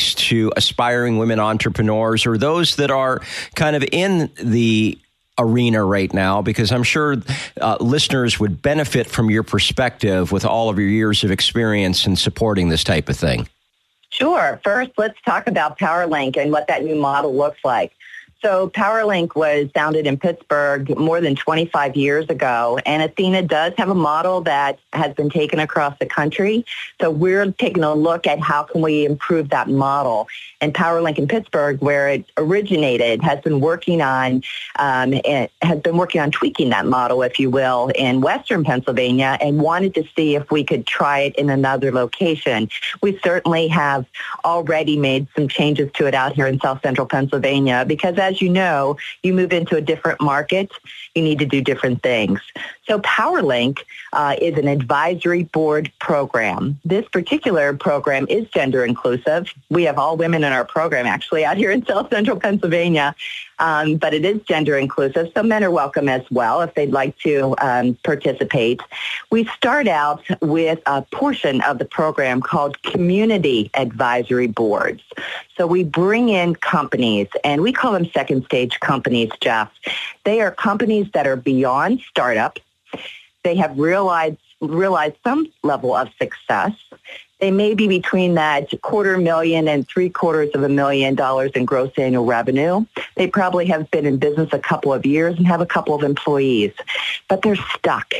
advice 0.09 0.29
to 0.29 0.53
aspiring 0.57 1.19
women 1.19 1.39
entrepreneurs 1.39 2.27
or 2.27 2.39
those 2.39 2.77
that 2.77 2.91
are 2.91 3.21
kind 3.55 3.77
of 3.77 3.85
in 3.93 4.31
the 4.43 4.99
arena 5.41 5.85
right 5.85 6.13
now 6.13 6.43
because 6.43 6.73
I'm 6.73 6.83
sure 6.83 7.17
uh, 7.61 7.77
listeners 7.81 8.41
would 8.41 8.61
benefit 8.61 9.07
from 9.07 9.31
your 9.31 9.45
perspective 9.45 10.33
with 10.33 10.45
all 10.45 10.69
of 10.69 10.79
your 10.79 10.89
years 10.89 11.23
of 11.23 11.31
experience 11.31 12.07
in 12.07 12.17
supporting 12.17 12.71
this 12.71 12.83
type 12.83 13.09
of 13.09 13.17
thing. 13.17 13.49
Sure. 14.11 14.61
First, 14.65 14.93
let's 14.97 15.21
talk 15.25 15.47
about 15.47 15.79
PowerLink 15.79 16.37
and 16.37 16.51
what 16.51 16.67
that 16.67 16.83
new 16.83 16.97
model 16.97 17.37
looks 17.37 17.61
like. 17.65 17.93
So 18.41 18.69
PowerLink 18.71 19.35
was 19.35 19.69
founded 19.75 20.07
in 20.07 20.17
Pittsburgh 20.17 20.97
more 20.97 21.21
than 21.21 21.35
25 21.35 21.97
years 21.97 22.29
ago, 22.29 22.79
and 22.87 23.03
Athena 23.03 23.43
does 23.43 23.73
have 23.79 23.89
a 23.89 23.97
model 23.97 24.43
that 24.43 24.79
has 24.93 25.13
been 25.15 25.29
taken 25.29 25.59
across 25.59 25.99
the 25.99 26.07
country. 26.07 26.65
So 27.01 27.11
we're 27.11 27.51
taking 27.51 27.83
a 27.83 27.95
look 27.95 28.29
at 28.29 28.39
how 28.39 28.63
can 28.63 28.81
we 28.81 29.05
improve 29.05 29.49
that 29.49 29.69
model. 29.69 30.29
And 30.61 30.73
PowerLink 30.73 31.19
in 31.19 31.27
Pittsburgh, 31.27 31.81
where 31.81 32.09
it 32.11 32.31
originated, 32.37 33.23
has 33.23 33.41
been 33.41 33.61
working 33.61 34.03
on 34.03 34.43
um, 34.77 35.13
has 35.63 35.81
been 35.81 35.97
working 35.97 36.21
on 36.21 36.31
tweaking 36.31 36.69
that 36.71 36.87
model, 36.87 37.23
if 37.23 37.41
you 37.41 37.51
will, 37.51 37.91
in 37.97 38.21
Western 38.21 38.63
Pennsylvania, 38.63 39.37
and 39.41 39.61
wanted 39.61 39.95
to 39.95 40.05
see 40.15 40.37
if 40.37 40.49
we 40.51 40.63
could 40.63 40.87
try 40.87 41.21
it 41.21 41.35
in 41.37 41.51
another 41.51 41.91
location. 41.91 42.69
We 43.03 43.19
certainly 43.23 43.67
have 43.69 44.07
already 44.45 44.97
made 44.97 45.27
some 45.35 45.49
changes 45.49 45.91
to 45.95 46.07
it 46.07 46.15
out 46.15 46.35
here 46.35 46.47
in 46.47 46.61
South 46.61 46.83
Central 46.83 47.07
Pennsylvania 47.07 47.85
because 47.87 48.15
you 48.41 48.49
know, 48.49 48.97
you 49.23 49.33
move 49.33 49.53
into 49.53 49.77
a 49.77 49.81
different 49.81 50.21
market, 50.21 50.71
you 51.15 51.23
need 51.23 51.39
to 51.39 51.47
do 51.47 51.61
different 51.61 52.03
things. 52.03 52.41
So 52.87 53.01
PowerLink 53.01 53.81
uh, 54.13 54.37
is 54.41 54.57
an 54.59 54.69
advisory 54.69 55.45
board 55.45 55.91
program. 55.99 56.79
This 56.85 57.07
particular 57.09 57.75
program 57.75 58.27
is 58.29 58.49
gender 58.51 58.85
inclusive. 58.85 59.53
We 59.71 59.85
have 59.85 59.99
all 59.99 60.17
women 60.17 60.45
in 60.45 60.53
our 60.53 60.65
program 60.65 61.07
actually 61.07 61.45
out 61.45 61.57
here 61.57 61.71
in 61.71 61.85
South 61.85 62.11
Central 62.11 62.39
Pennsylvania, 62.39 63.15
um, 63.59 63.97
but 63.97 64.15
it 64.15 64.25
is 64.25 64.41
gender 64.43 64.77
inclusive, 64.77 65.31
so 65.35 65.43
men 65.43 65.65
are 65.65 65.71
welcome 65.71 66.09
as 66.09 66.23
well 66.31 66.61
if 66.61 66.75
they'd 66.75 66.93
like 66.93 67.19
to 67.19 67.55
um, 67.61 67.95
participate. 68.05 68.81
We 69.31 69.45
start 69.47 69.89
out 69.89 70.23
with 70.41 70.81
a 70.87 71.03
portion 71.03 71.61
of 71.63 71.79
the 71.79 71.85
program 71.85 72.41
called 72.41 72.83
community 72.83 73.71
advisory 73.75 74.47
boards. 74.47 75.03
So 75.57 75.67
we 75.67 75.85
bring 75.85 76.29
in 76.29 76.55
companies, 76.55 77.29
and 77.45 77.63
we 77.63 77.73
call 77.73 77.93
them 77.93 78.09
second 78.11 78.45
stage 78.45 78.79
companies, 78.81 79.31
Jeff. 79.41 79.71
They 80.25 80.41
are 80.41 80.51
companies 80.51 81.09
that 81.15 81.27
are 81.27 81.37
beyond 81.37 82.01
startup. 82.01 82.59
They 83.45 83.57
have 83.57 83.79
realized 83.79 84.39
realized 84.61 85.17
some 85.25 85.47
level 85.63 85.95
of 85.95 86.09
success. 86.21 86.73
They 87.41 87.51
may 87.53 87.75
be 87.75 87.87
between 87.87 88.35
that 88.35 88.73
quarter 88.83 89.17
million 89.17 89.69
and 89.69 89.87
three 89.87 90.11
quarters 90.11 90.51
of 90.55 90.63
a 90.63 90.69
million 90.69 91.15
dollars 91.15 91.53
in 91.55 91.65
gross 91.65 91.93
annual 91.97 92.25
revenue. 92.25 92.85
They 93.15 93.29
probably 93.29 93.67
have 93.67 93.91
been 93.91 94.07
in 94.07 94.17
business 94.17 94.49
a 94.53 94.59
couple 94.59 94.93
of 94.93 95.07
years 95.07 95.37
and 95.37 95.47
have 95.47 95.61
a 95.61 95.67
couple 95.67 95.95
of 95.95 96.03
employees, 96.03 96.73
but 97.29 97.43
they're 97.43 97.57
stuck 97.57 98.13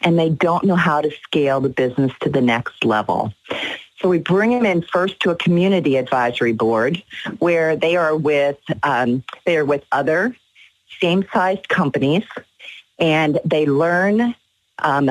and 0.00 0.18
they 0.18 0.28
don't 0.28 0.64
know 0.64 0.76
how 0.76 1.00
to 1.00 1.10
scale 1.22 1.60
the 1.60 1.68
business 1.68 2.12
to 2.22 2.28
the 2.28 2.40
next 2.40 2.84
level. 2.84 3.32
So 4.00 4.08
we 4.08 4.18
bring 4.18 4.50
them 4.50 4.66
in 4.66 4.82
first 4.82 5.20
to 5.20 5.30
a 5.30 5.36
community 5.36 5.96
advisory 5.96 6.52
board 6.52 7.02
where 7.38 7.76
they 7.76 7.96
are 7.96 8.16
with 8.16 8.58
um, 8.82 9.22
they 9.46 9.56
are 9.56 9.64
with 9.64 9.84
other 9.92 10.36
same-sized 11.00 11.68
companies, 11.68 12.24
and 12.98 13.40
they 13.44 13.66
learn 13.66 14.34
um, 14.80 15.10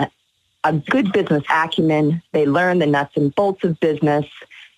a 0.63 0.73
good 0.73 1.11
business 1.11 1.43
acumen. 1.49 2.21
They 2.31 2.45
learn 2.45 2.79
the 2.79 2.87
nuts 2.87 3.17
and 3.17 3.33
bolts 3.35 3.63
of 3.63 3.79
business. 3.79 4.25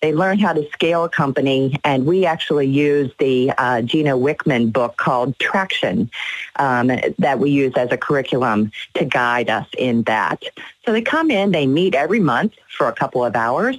They 0.02 0.12
learn 0.12 0.38
how 0.38 0.52
to 0.52 0.68
scale 0.70 1.04
a 1.04 1.08
company, 1.08 1.80
and 1.82 2.04
we 2.04 2.26
actually 2.26 2.66
use 2.66 3.10
the 3.18 3.50
uh, 3.56 3.80
Gino 3.80 4.18
Wickman 4.18 4.70
book 4.70 4.98
called 4.98 5.38
Traction 5.38 6.10
um, 6.56 6.88
that 7.18 7.38
we 7.38 7.50
use 7.50 7.72
as 7.76 7.90
a 7.92 7.96
curriculum 7.96 8.70
to 8.94 9.06
guide 9.06 9.48
us 9.48 9.66
in 9.78 10.02
that. 10.02 10.42
So 10.84 10.92
they 10.92 11.00
come 11.00 11.30
in, 11.30 11.50
they 11.50 11.66
meet 11.66 11.94
every 11.94 12.20
month 12.20 12.52
for 12.68 12.88
a 12.88 12.92
couple 12.92 13.24
of 13.24 13.34
hours 13.34 13.78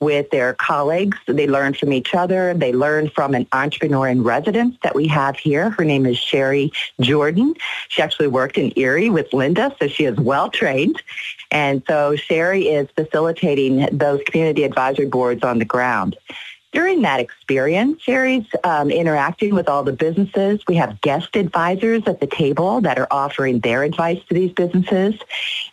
with 0.00 0.30
their 0.30 0.54
colleagues. 0.54 1.18
They 1.26 1.46
learn 1.46 1.74
from 1.74 1.92
each 1.92 2.14
other. 2.14 2.54
They 2.54 2.72
learn 2.72 3.10
from 3.10 3.34
an 3.34 3.46
entrepreneur 3.52 4.08
in 4.08 4.22
residence 4.22 4.76
that 4.82 4.94
we 4.94 5.06
have 5.08 5.36
here. 5.36 5.70
Her 5.70 5.84
name 5.84 6.06
is 6.06 6.16
Sherry 6.16 6.72
Jordan. 7.00 7.54
She 7.88 8.02
actually 8.02 8.28
worked 8.28 8.58
in 8.58 8.72
Erie 8.76 9.10
with 9.10 9.32
Linda, 9.32 9.74
so 9.80 9.88
she 9.88 10.04
is 10.04 10.16
well 10.16 10.50
trained. 10.50 11.02
And 11.50 11.82
so 11.86 12.14
Sherry 12.14 12.68
is 12.68 12.88
facilitating 12.94 13.88
those 13.96 14.20
community 14.26 14.64
advisory 14.64 15.06
boards 15.06 15.42
on 15.42 15.58
the 15.58 15.64
ground. 15.64 16.16
During 16.72 17.00
that 17.02 17.18
experience, 17.18 18.02
Sherry's 18.02 18.44
um, 18.62 18.90
interacting 18.90 19.54
with 19.54 19.70
all 19.70 19.82
the 19.82 19.92
businesses. 19.92 20.60
We 20.68 20.74
have 20.76 21.00
guest 21.00 21.34
advisors 21.34 22.02
at 22.06 22.20
the 22.20 22.26
table 22.26 22.82
that 22.82 22.98
are 22.98 23.08
offering 23.10 23.60
their 23.60 23.84
advice 23.84 24.22
to 24.28 24.34
these 24.34 24.52
businesses. 24.52 25.14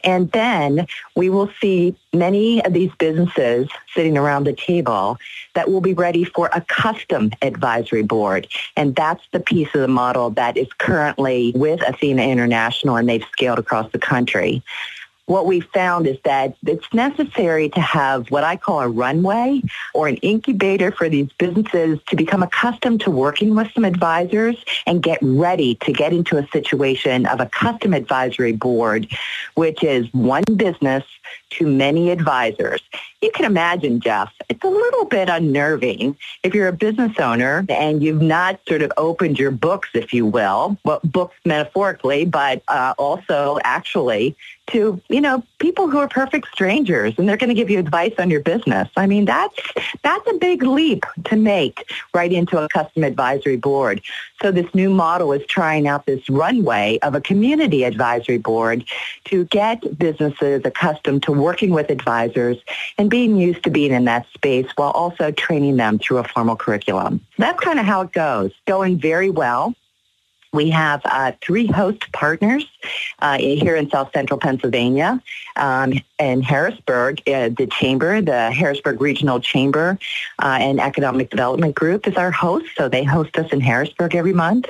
And 0.05 0.31
then 0.31 0.87
we 1.15 1.29
will 1.29 1.49
see 1.59 1.97
many 2.13 2.63
of 2.63 2.71
these 2.71 2.91
businesses 2.97 3.67
sitting 3.93 4.17
around 4.17 4.45
the 4.45 4.53
table 4.53 5.17
that 5.53 5.69
will 5.69 5.81
be 5.81 5.93
ready 5.93 6.23
for 6.23 6.49
a 6.53 6.61
custom 6.61 7.31
advisory 7.41 8.03
board. 8.03 8.47
And 8.77 8.95
that's 8.95 9.23
the 9.33 9.41
piece 9.41 9.73
of 9.75 9.81
the 9.81 9.89
model 9.89 10.29
that 10.31 10.55
is 10.55 10.71
currently 10.77 11.51
with 11.55 11.81
Athena 11.81 12.23
International 12.23 12.95
and 12.95 13.09
they've 13.09 13.25
scaled 13.33 13.59
across 13.59 13.91
the 13.91 13.99
country 13.99 14.63
what 15.27 15.47
we 15.47 15.59
found 15.59 16.05
is 16.05 16.17
that 16.23 16.55
it's 16.65 16.91
necessary 16.93 17.69
to 17.69 17.81
have 17.81 18.29
what 18.29 18.43
I 18.43 18.57
call 18.57 18.81
a 18.81 18.87
runway 18.87 19.61
or 19.93 20.07
an 20.07 20.17
incubator 20.17 20.91
for 20.91 21.09
these 21.09 21.29
businesses 21.39 21.99
to 22.07 22.15
become 22.15 22.43
accustomed 22.43 23.01
to 23.01 23.11
working 23.11 23.55
with 23.55 23.71
some 23.73 23.85
advisors 23.85 24.55
and 24.85 25.01
get 25.01 25.17
ready 25.21 25.75
to 25.75 25.91
get 25.91 26.13
into 26.13 26.37
a 26.37 26.47
situation 26.49 27.25
of 27.25 27.39
a 27.39 27.47
custom 27.47 27.93
advisory 27.93 28.51
board, 28.51 29.07
which 29.55 29.83
is 29.83 30.11
one 30.13 30.43
business 30.55 31.03
to 31.51 31.67
many 31.67 32.11
advisors. 32.11 32.81
You 33.21 33.31
can 33.31 33.45
imagine, 33.45 33.99
Jeff, 34.01 34.31
it's 34.49 34.63
a 34.63 34.69
little 34.69 35.05
bit 35.05 35.29
unnerving 35.29 36.15
if 36.43 36.53
you're 36.53 36.67
a 36.67 36.73
business 36.73 37.17
owner 37.19 37.65
and 37.69 38.03
you've 38.03 38.21
not 38.21 38.59
sort 38.67 38.81
of 38.81 38.91
opened 38.97 39.39
your 39.39 39.51
books, 39.51 39.89
if 39.93 40.13
you 40.13 40.25
will, 40.25 40.77
well, 40.85 40.99
books 41.03 41.35
metaphorically, 41.45 42.25
but 42.25 42.61
uh, 42.67 42.93
also 42.97 43.57
actually 43.63 44.35
to, 44.67 44.99
you 45.09 45.21
know, 45.21 45.43
people 45.59 45.89
who 45.89 45.97
are 45.97 46.07
perfect 46.07 46.47
strangers 46.51 47.13
and 47.17 47.29
they're 47.29 47.37
going 47.37 47.49
to 47.49 47.55
give 47.55 47.69
you 47.69 47.79
advice 47.79 48.13
on 48.17 48.29
your 48.29 48.41
business. 48.41 48.89
I 48.97 49.05
mean, 49.07 49.25
that's, 49.25 49.59
that's 50.03 50.27
a 50.27 50.33
big 50.33 50.63
leap 50.63 51.05
to 51.25 51.35
make 51.35 51.91
right 52.13 52.31
into 52.31 52.57
a 52.57 52.67
custom 52.69 53.03
advisory 53.03 53.57
board. 53.57 54.01
So 54.41 54.51
this 54.51 54.73
new 54.73 54.89
model 54.89 55.31
is 55.31 55.45
trying 55.47 55.87
out 55.87 56.05
this 56.05 56.29
runway 56.29 56.99
of 57.01 57.15
a 57.15 57.21
community 57.21 57.83
advisory 57.83 58.37
board 58.37 58.85
to 59.25 59.45
get 59.45 59.97
businesses 59.97 60.61
accustomed 60.65 61.23
to 61.23 61.31
working 61.31 61.71
with 61.71 61.89
advisors 61.89 62.57
and 62.97 63.09
being 63.09 63.37
used 63.37 63.63
to 63.63 63.69
being 63.69 63.91
in 63.91 64.05
that 64.05 64.27
space 64.33 64.67
while 64.75 64.91
also 64.91 65.31
training 65.31 65.77
them 65.77 65.99
through 65.99 66.17
a 66.17 66.23
formal 66.23 66.55
curriculum. 66.55 67.21
That's 67.37 67.59
kind 67.59 67.79
of 67.79 67.85
how 67.85 68.01
it 68.01 68.11
goes. 68.11 68.51
Going 68.65 68.99
very 68.99 69.29
well. 69.29 69.73
We 70.51 70.69
have 70.69 71.01
uh, 71.03 71.33
three 71.41 71.67
host 71.67 72.11
partners 72.13 72.65
uh, 73.19 73.37
here 73.37 73.75
in 73.75 73.89
South 73.89 74.11
Central 74.13 74.39
Pennsylvania 74.39 75.21
um, 75.55 75.93
and 76.19 76.43
Harrisburg. 76.43 77.21
Uh, 77.27 77.49
the 77.49 77.67
chamber, 77.67 78.21
the 78.21 78.51
Harrisburg 78.51 79.01
Regional 79.01 79.39
Chamber 79.39 79.97
uh, 80.41 80.57
and 80.59 80.79
Economic 80.79 81.29
Development 81.29 81.75
Group 81.75 82.07
is 82.07 82.15
our 82.15 82.31
host, 82.31 82.67
so 82.77 82.89
they 82.89 83.03
host 83.03 83.37
us 83.37 83.51
in 83.51 83.61
Harrisburg 83.61 84.15
every 84.15 84.33
month. 84.33 84.65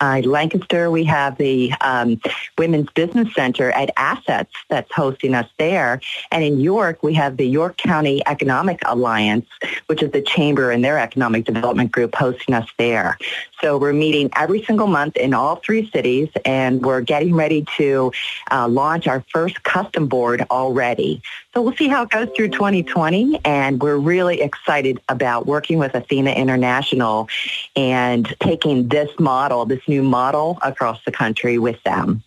Uh, 0.00 0.20
Lancaster, 0.24 0.90
we 0.90 1.04
have 1.04 1.38
the 1.38 1.72
um, 1.80 2.20
Women's 2.58 2.90
Business 2.90 3.32
Center 3.34 3.70
at 3.70 3.90
Assets 3.96 4.52
that's 4.68 4.92
hosting 4.92 5.34
us 5.34 5.48
there. 5.58 6.00
And 6.30 6.44
in 6.44 6.60
York, 6.60 7.02
we 7.02 7.14
have 7.14 7.36
the 7.36 7.46
York 7.46 7.76
County 7.76 8.22
Economic 8.26 8.80
Alliance, 8.84 9.46
which 9.86 10.02
is 10.02 10.10
the 10.10 10.22
chamber 10.22 10.70
and 10.70 10.84
their 10.84 10.98
economic 10.98 11.44
development 11.44 11.92
group 11.92 12.14
hosting 12.14 12.54
us 12.54 12.68
there. 12.78 13.18
So 13.60 13.78
we're 13.78 13.92
meeting 13.92 14.30
every 14.36 14.62
single 14.62 14.86
month 14.86 15.16
in 15.16 15.32
all 15.32 15.56
three 15.56 15.88
cities, 15.90 16.28
and 16.44 16.84
we're 16.84 17.00
getting 17.00 17.34
ready 17.34 17.53
to 17.62 18.12
uh, 18.50 18.68
launch 18.68 19.06
our 19.06 19.24
first 19.32 19.62
custom 19.62 20.06
board 20.06 20.44
already. 20.50 21.22
So 21.52 21.62
we'll 21.62 21.76
see 21.76 21.88
how 21.88 22.02
it 22.02 22.10
goes 22.10 22.28
through 22.36 22.48
2020, 22.48 23.40
and 23.44 23.80
we're 23.80 23.96
really 23.96 24.40
excited 24.40 25.00
about 25.08 25.46
working 25.46 25.78
with 25.78 25.94
Athena 25.94 26.32
International 26.32 27.28
and 27.76 28.34
taking 28.40 28.88
this 28.88 29.10
model, 29.18 29.64
this 29.66 29.86
new 29.86 30.02
model, 30.02 30.58
across 30.62 31.04
the 31.04 31.12
country 31.12 31.58
with 31.58 31.82
them. 31.84 32.22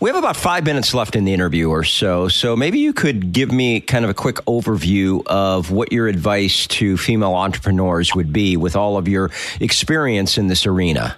We 0.00 0.08
have 0.10 0.16
about 0.16 0.36
five 0.36 0.64
minutes 0.64 0.94
left 0.94 1.16
in 1.16 1.24
the 1.24 1.34
interview 1.34 1.70
or 1.70 1.82
so. 1.82 2.28
So 2.28 2.54
maybe 2.54 2.78
you 2.78 2.92
could 2.92 3.32
give 3.32 3.50
me 3.50 3.80
kind 3.80 4.04
of 4.04 4.10
a 4.12 4.14
quick 4.14 4.36
overview 4.46 5.26
of 5.26 5.72
what 5.72 5.92
your 5.92 6.06
advice 6.06 6.68
to 6.68 6.96
female 6.96 7.34
entrepreneurs 7.34 8.14
would 8.14 8.32
be 8.32 8.56
with 8.56 8.76
all 8.76 8.96
of 8.96 9.08
your 9.08 9.32
experience 9.58 10.38
in 10.38 10.46
this 10.46 10.66
arena. 10.66 11.16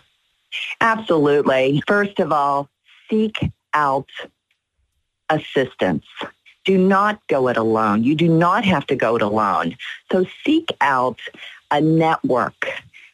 Absolutely. 0.81 1.83
First 1.87 2.21
of 2.21 2.33
all, 2.33 2.70
seek 3.11 3.51
out 3.75 4.09
assistance. 5.29 6.07
Do 6.65 6.79
not 6.79 7.21
go 7.27 7.49
it 7.49 7.57
alone. 7.57 8.05
You 8.05 8.15
do 8.15 8.29
not 8.29 8.65
have 8.65 8.87
to 8.87 8.97
go 8.97 9.17
it 9.17 9.23
alone. 9.23 9.77
So 10.11 10.27
seek 10.45 10.71
out 10.81 11.19
a 11.71 11.81
network 11.81 12.69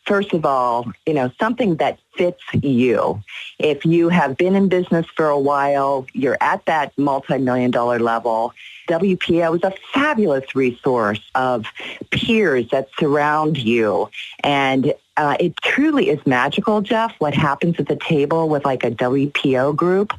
first 0.06 0.32
of 0.32 0.46
all, 0.46 0.90
you 1.04 1.12
know, 1.12 1.30
something 1.38 1.76
that 1.76 1.98
fits 2.16 2.42
you. 2.54 3.22
If 3.58 3.84
you 3.84 4.08
have 4.08 4.36
been 4.36 4.54
in 4.54 4.68
business 4.68 5.06
for 5.14 5.28
a 5.28 5.38
while, 5.38 6.06
you're 6.12 6.38
at 6.40 6.64
that 6.66 6.96
multi-million 6.96 7.72
dollar 7.72 7.98
level, 7.98 8.54
WPO 8.88 9.56
is 9.56 9.64
a 9.64 9.72
fabulous 9.92 10.54
resource 10.54 11.20
of 11.34 11.66
peers 12.10 12.68
that 12.70 12.88
surround 12.98 13.58
you. 13.58 14.08
And 14.42 14.94
uh, 15.16 15.36
it 15.40 15.56
truly 15.62 16.10
is 16.10 16.24
magical, 16.26 16.80
Jeff, 16.82 17.14
what 17.18 17.34
happens 17.34 17.76
at 17.78 17.88
the 17.88 17.96
table 17.96 18.48
with 18.48 18.64
like 18.64 18.84
a 18.84 18.90
WPO 18.90 19.74
group 19.74 20.12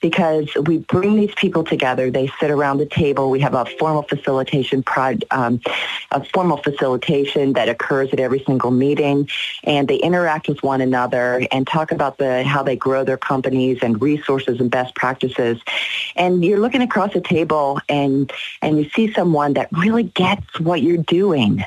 because 0.00 0.48
we 0.66 0.78
bring 0.78 1.16
these 1.16 1.34
people 1.34 1.62
together. 1.62 2.10
They 2.10 2.30
sit 2.40 2.50
around 2.50 2.78
the 2.78 2.86
table. 2.86 3.30
We 3.30 3.40
have 3.40 3.54
a 3.54 3.64
formal 3.78 4.02
facilitation 4.02 4.82
prod, 4.82 5.24
um, 5.30 5.60
a 6.10 6.24
formal 6.24 6.56
facilitation 6.56 7.52
that 7.52 7.68
occurs 7.68 8.10
at 8.12 8.20
every 8.20 8.42
single 8.44 8.70
meeting, 8.70 9.28
and 9.64 9.86
they 9.86 9.96
interact 9.96 10.48
with 10.48 10.62
one 10.62 10.80
another 10.80 11.46
and 11.52 11.66
talk 11.66 11.92
about 11.92 12.18
the 12.18 12.42
how 12.42 12.62
they 12.62 12.76
grow 12.76 13.04
their 13.04 13.18
companies 13.18 13.78
and 13.82 14.00
resources 14.00 14.60
and 14.60 14.70
best 14.70 14.94
practices. 14.94 15.60
And 16.16 16.44
you're 16.44 16.60
looking 16.60 16.82
across 16.82 17.12
the 17.12 17.20
table 17.20 17.80
and 17.88 18.32
and 18.62 18.78
you 18.78 18.88
see 18.90 19.12
someone 19.12 19.54
that 19.54 19.68
really 19.72 20.04
gets 20.04 20.58
what 20.58 20.82
you're 20.82 20.96
doing 20.96 21.64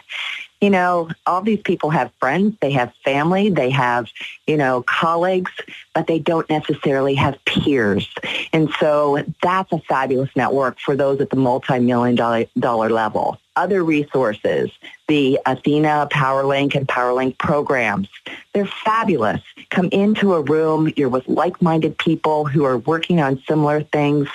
you 0.63 0.69
know, 0.69 1.09
all 1.25 1.41
these 1.41 1.59
people 1.61 1.89
have 1.89 2.09
friends, 2.21 2.55
they 2.61 2.71
have 2.71 2.93
family, 3.03 3.49
they 3.49 3.69
have, 3.69 4.09
you 4.47 4.55
know, 4.55 4.81
colleagues, 4.83 5.51
but 5.93 6.07
they 6.07 6.19
don't 6.19 6.49
necessarily 6.49 7.15
have 7.15 7.37
peers. 7.43 8.07
And 8.53 8.71
so 8.79 9.25
that's 9.41 9.73
a 9.73 9.79
fabulous 9.79 10.29
network 10.37 10.79
for 10.79 10.95
those 10.95 11.19
at 11.19 11.31
the 11.31 11.35
multi-million 11.35 12.15
dollar 12.15 12.89
level. 12.89 13.37
Other 13.57 13.83
resources, 13.83 14.71
the 15.09 15.37
Athena 15.45 16.07
PowerLink 16.09 16.75
and 16.75 16.87
PowerLink 16.87 17.37
programs, 17.37 18.07
they're 18.53 18.65
fabulous. 18.65 19.41
Come 19.69 19.89
into 19.91 20.33
a 20.33 20.41
room, 20.41 20.93
you're 20.95 21.09
with 21.09 21.27
like-minded 21.27 21.97
people 21.97 22.45
who 22.45 22.63
are 22.63 22.77
working 22.77 23.19
on 23.19 23.43
similar 23.47 23.83
things. 23.83 24.29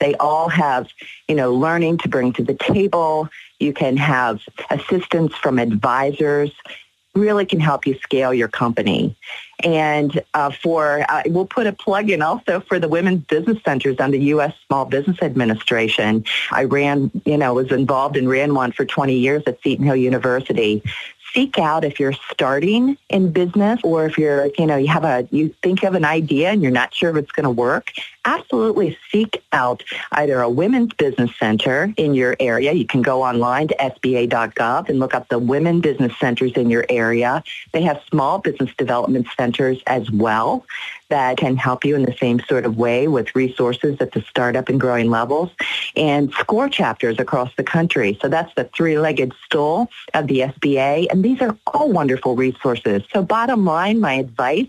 They 0.00 0.16
all 0.16 0.48
have, 0.48 0.88
you 1.28 1.36
know, 1.36 1.54
learning 1.54 1.98
to 1.98 2.08
bring 2.08 2.32
to 2.32 2.42
the 2.42 2.54
table 2.54 3.28
you 3.60 3.72
can 3.72 3.96
have 3.96 4.40
assistance 4.70 5.34
from 5.34 5.58
advisors 5.58 6.52
really 7.14 7.46
can 7.46 7.60
help 7.60 7.86
you 7.86 7.98
scale 7.98 8.32
your 8.32 8.48
company. 8.48 9.16
And 9.64 10.22
uh, 10.34 10.50
for, 10.50 11.04
uh, 11.08 11.22
we'll 11.26 11.46
put 11.46 11.66
a 11.66 11.72
plug 11.72 12.10
in 12.10 12.22
also 12.22 12.60
for 12.60 12.78
the 12.78 12.88
women's 12.88 13.24
business 13.24 13.58
centers 13.64 13.98
on 13.98 14.12
the 14.12 14.20
U.S. 14.20 14.54
Small 14.66 14.84
Business 14.84 15.18
Administration. 15.20 16.24
I 16.52 16.64
ran, 16.64 17.10
you 17.24 17.36
know, 17.36 17.54
was 17.54 17.72
involved 17.72 18.16
and 18.16 18.28
ran 18.28 18.54
one 18.54 18.72
for 18.72 18.84
20 18.84 19.14
years 19.14 19.42
at 19.46 19.60
Seton 19.62 19.84
Hill 19.84 19.96
University 19.96 20.82
seek 21.38 21.56
out 21.56 21.84
if 21.84 22.00
you're 22.00 22.16
starting 22.32 22.98
in 23.10 23.30
business 23.30 23.78
or 23.84 24.06
if 24.06 24.18
you're, 24.18 24.50
you 24.58 24.66
know, 24.66 24.76
you 24.76 24.88
have 24.88 25.04
a, 25.04 25.28
you 25.30 25.54
think 25.62 25.84
of 25.84 25.94
an 25.94 26.04
idea 26.04 26.50
and 26.50 26.62
you're 26.62 26.72
not 26.72 26.92
sure 26.92 27.10
if 27.10 27.16
it's 27.16 27.30
going 27.30 27.44
to 27.44 27.50
work, 27.50 27.92
absolutely 28.24 28.98
seek 29.12 29.40
out 29.52 29.84
either 30.12 30.40
a 30.40 30.50
women's 30.50 30.92
business 30.94 31.30
center 31.38 31.94
in 31.96 32.12
your 32.12 32.34
area. 32.40 32.72
You 32.72 32.86
can 32.86 33.02
go 33.02 33.22
online 33.22 33.68
to 33.68 33.76
sba.gov 33.76 34.88
and 34.88 34.98
look 34.98 35.14
up 35.14 35.28
the 35.28 35.38
women 35.38 35.80
business 35.80 36.12
centers 36.18 36.50
in 36.54 36.70
your 36.70 36.84
area. 36.88 37.44
They 37.70 37.82
have 37.82 38.02
small 38.10 38.40
business 38.40 38.70
development 38.76 39.28
centers 39.36 39.80
as 39.86 40.10
well 40.10 40.66
that 41.10 41.36
can 41.38 41.56
help 41.56 41.84
you 41.84 41.96
in 41.96 42.02
the 42.02 42.16
same 42.20 42.40
sort 42.40 42.64
of 42.64 42.76
way 42.76 43.08
with 43.08 43.34
resources 43.34 43.96
at 44.00 44.12
the 44.12 44.22
startup 44.22 44.68
and 44.68 44.80
growing 44.80 45.10
levels 45.10 45.50
and 45.96 46.32
SCORE 46.32 46.68
chapters 46.68 47.18
across 47.18 47.54
the 47.56 47.64
country. 47.64 48.18
So 48.20 48.28
that's 48.28 48.54
the 48.54 48.64
three-legged 48.64 49.32
stool 49.44 49.88
of 50.14 50.26
the 50.26 50.40
SBA. 50.40 51.06
And 51.10 51.24
these 51.24 51.40
are 51.40 51.56
all 51.66 51.90
wonderful 51.90 52.36
resources. 52.36 53.02
So 53.12 53.22
bottom 53.22 53.64
line, 53.64 54.00
my 54.00 54.14
advice 54.14 54.68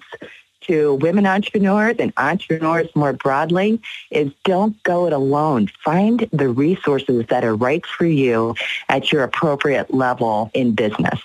to 0.62 0.96
women 0.96 1.26
entrepreneurs 1.26 1.96
and 2.00 2.14
entrepreneurs 2.18 2.88
more 2.96 3.14
broadly 3.14 3.82
is 4.12 4.32
don't 4.44 4.82
go 4.84 5.08
it 5.08 5.14
alone. 5.14 5.68
Find 5.84 6.28
the 6.32 6.50
resources 6.50 7.26
that 7.28 7.44
are 7.44 7.56
right 7.56 7.86
for 7.86 8.06
you 8.06 8.56
at 8.88 9.12
your 9.12 9.24
appropriate 9.24 9.94
level 9.94 10.52
in 10.54 10.76
business. 10.76 11.20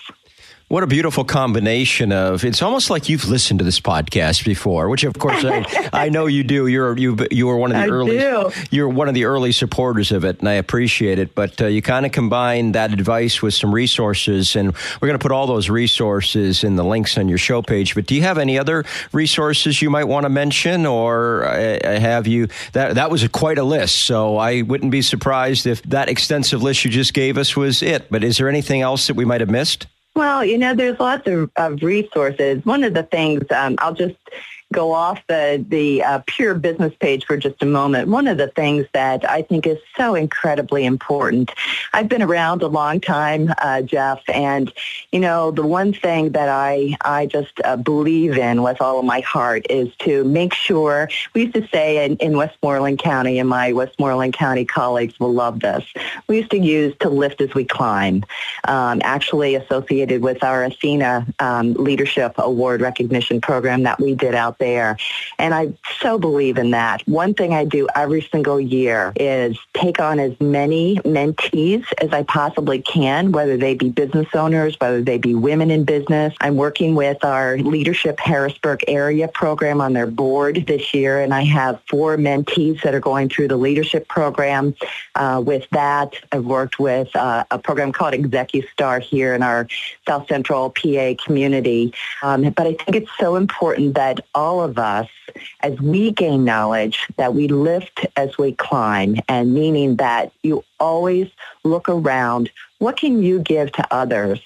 What 0.67 0.81
a 0.81 0.87
beautiful 0.87 1.23
combination 1.23 2.11
of 2.11 2.43
it's 2.43 2.63
almost 2.63 2.89
like 2.89 3.07
you've 3.07 3.29
listened 3.29 3.59
to 3.59 3.63
this 3.63 3.79
podcast 3.79 4.43
before, 4.43 4.89
which 4.89 5.03
of 5.03 5.13
course 5.13 5.45
I, 5.45 5.63
I 5.93 6.09
know 6.09 6.25
you 6.25 6.43
do. 6.43 6.65
You're 6.65 6.97
you 6.97 7.15
you 7.29 7.45
were 7.45 7.55
one 7.55 7.71
of 7.71 7.77
the 7.77 7.83
I 7.83 7.87
early 7.87 8.17
do. 8.17 8.49
you're 8.71 8.89
one 8.89 9.07
of 9.07 9.13
the 9.13 9.25
early 9.25 9.51
supporters 9.51 10.11
of 10.11 10.25
it, 10.25 10.39
and 10.39 10.49
I 10.49 10.53
appreciate 10.53 11.19
it. 11.19 11.35
But 11.35 11.61
uh, 11.61 11.67
you 11.67 11.83
kind 11.83 12.03
of 12.03 12.13
combine 12.13 12.71
that 12.71 12.91
advice 12.91 13.43
with 13.43 13.53
some 13.53 13.75
resources, 13.75 14.55
and 14.55 14.73
we're 14.99 15.07
going 15.07 15.19
to 15.19 15.21
put 15.21 15.31
all 15.31 15.45
those 15.45 15.69
resources 15.69 16.63
in 16.63 16.77
the 16.77 16.83
links 16.83 17.15
on 17.19 17.29
your 17.29 17.37
show 17.37 17.61
page. 17.61 17.93
But 17.93 18.07
do 18.07 18.15
you 18.15 18.23
have 18.23 18.39
any 18.39 18.57
other 18.57 18.85
resources 19.11 19.83
you 19.83 19.91
might 19.91 20.05
want 20.05 20.23
to 20.23 20.29
mention, 20.29 20.87
or 20.87 21.45
uh, 21.45 21.99
have 21.99 22.25
you 22.25 22.47
that 22.73 22.95
that 22.95 23.11
was 23.11 23.21
a, 23.21 23.29
quite 23.29 23.59
a 23.59 23.63
list? 23.63 23.97
So 23.97 24.37
I 24.37 24.63
wouldn't 24.63 24.91
be 24.91 25.03
surprised 25.03 25.67
if 25.67 25.83
that 25.83 26.09
extensive 26.09 26.63
list 26.63 26.83
you 26.85 26.89
just 26.89 27.13
gave 27.13 27.37
us 27.37 27.55
was 27.55 27.83
it. 27.83 28.09
But 28.09 28.23
is 28.23 28.39
there 28.39 28.49
anything 28.49 28.81
else 28.81 29.05
that 29.05 29.15
we 29.15 29.25
might 29.25 29.41
have 29.41 29.51
missed? 29.51 29.85
Well, 30.15 30.45
you 30.45 30.57
know, 30.57 30.73
there's 30.73 30.99
lots 30.99 31.27
of, 31.27 31.51
of 31.57 31.83
resources. 31.83 32.65
One 32.65 32.83
of 32.83 32.93
the 32.93 33.03
things 33.03 33.43
um, 33.51 33.75
I'll 33.79 33.93
just 33.93 34.15
go 34.75 34.91
off 34.91 35.25
the, 35.27 35.65
the 35.69 36.03
uh, 36.03 36.19
pure 36.27 36.53
business 36.53 36.93
page 36.99 37.25
for 37.25 37.37
just 37.37 37.63
a 37.63 37.65
moment, 37.65 38.09
one 38.09 38.27
of 38.27 38.37
the 38.37 38.49
things 38.49 38.85
that 38.93 39.27
I 39.27 39.41
think 39.41 39.65
is 39.65 39.77
so 39.97 40.15
incredibly 40.15 40.85
important, 40.85 41.51
I've 41.93 42.09
been 42.09 42.21
around 42.21 42.61
a 42.61 42.67
long 42.67 42.99
time, 42.99 43.53
uh, 43.59 43.81
Jeff, 43.83 44.21
and, 44.27 44.71
you 45.13 45.21
know, 45.21 45.51
the 45.51 45.65
one 45.65 45.93
thing 45.93 46.31
that 46.31 46.49
I, 46.49 46.97
I 47.01 47.25
just 47.25 47.53
uh, 47.63 47.77
believe 47.77 48.37
in 48.37 48.63
with 48.63 48.81
all 48.81 48.99
of 48.99 49.05
my 49.05 49.21
heart 49.21 49.65
is 49.69 49.95
to 49.99 50.25
make 50.25 50.53
sure, 50.53 51.09
we 51.33 51.43
used 51.43 51.55
to 51.55 51.65
say 51.69 52.03
in, 52.03 52.17
in 52.17 52.35
Westmoreland 52.35 52.99
County, 52.99 53.39
and 53.39 53.47
my 53.47 53.71
Westmoreland 53.71 54.33
County 54.33 54.65
colleagues 54.65 55.17
will 55.21 55.33
love 55.33 55.61
this, 55.61 55.85
we 56.27 56.37
used 56.37 56.51
to 56.51 56.59
use 56.59 56.93
to 56.99 57.09
lift 57.09 57.39
as 57.39 57.53
we 57.53 57.63
climb, 57.63 58.25
um, 58.67 58.99
actually 59.05 59.55
associated 59.55 60.21
with 60.21 60.43
our 60.43 60.65
Athena 60.65 61.25
um, 61.39 61.73
Leadership 61.75 62.33
Award 62.37 62.81
recognition 62.81 63.39
program 63.39 63.83
that 63.83 64.01
we 64.01 64.15
did 64.15 64.35
out 64.35 64.57
there 64.57 64.64
there. 64.65 64.97
And 65.37 65.53
I 65.53 65.73
so 66.01 66.17
believe 66.17 66.57
in 66.57 66.71
that. 66.71 67.07
One 67.07 67.35
thing 67.35 67.53
I 67.53 67.65
do 67.65 67.87
every 67.95 68.23
single 68.31 68.59
year 68.59 69.13
is 69.15 69.59
take 69.73 69.99
on 69.99 70.19
as 70.19 70.33
many 70.41 70.95
mentees 71.05 71.85
as 72.01 72.11
I 72.11 72.23
possibly 72.23 72.81
can, 72.81 73.31
whether 73.31 73.57
they 73.57 73.75
be 73.75 73.89
business 73.89 74.27
owners, 74.33 74.75
whether 74.79 75.03
they 75.03 75.19
be 75.19 75.35
women 75.35 75.69
in 75.69 75.83
business. 75.83 76.33
I'm 76.41 76.55
working 76.55 76.95
with 76.95 77.23
our 77.23 77.57
Leadership 77.59 78.19
Harrisburg 78.19 78.83
area 78.87 79.27
program 79.27 79.81
on 79.81 79.93
their 79.93 80.07
board 80.07 80.65
this 80.67 80.93
year, 80.93 81.21
and 81.21 81.33
I 81.33 81.43
have 81.43 81.79
four 81.87 82.17
mentees 82.17 82.81
that 82.81 82.95
are 82.95 82.99
going 82.99 83.29
through 83.29 83.49
the 83.49 83.57
leadership 83.57 84.07
program. 84.07 84.75
Uh, 85.13 85.43
with 85.45 85.69
that, 85.71 86.15
I've 86.31 86.45
worked 86.45 86.79
with 86.79 87.15
uh, 87.15 87.43
a 87.51 87.59
program 87.59 87.91
called 87.91 88.13
ExecuStar 88.15 89.01
here 89.01 89.35
in 89.35 89.43
our 89.43 89.67
South 90.07 90.27
Central 90.27 90.71
PA 90.71 91.13
community. 91.23 91.93
Um, 92.23 92.49
but 92.49 92.65
I 92.65 92.73
think 92.73 92.95
it's 92.95 93.11
so 93.19 93.35
important 93.35 93.93
that 93.95 94.21
all 94.33 94.44
of 94.45 94.77
us, 94.77 95.07
as 95.61 95.79
we 95.79 96.11
gain 96.11 96.43
knowledge, 96.43 97.07
that 97.17 97.33
we 97.33 97.47
lift 97.47 98.05
as 98.15 98.37
we 98.37 98.53
climb, 98.53 99.17
and 99.27 99.53
meaning 99.53 99.95
that 99.97 100.31
you 100.43 100.63
always 100.79 101.27
look 101.63 101.89
around. 101.89 102.51
What 102.79 102.97
can 102.97 103.23
you 103.23 103.39
give 103.39 103.71
to 103.73 103.93
others? 103.93 104.39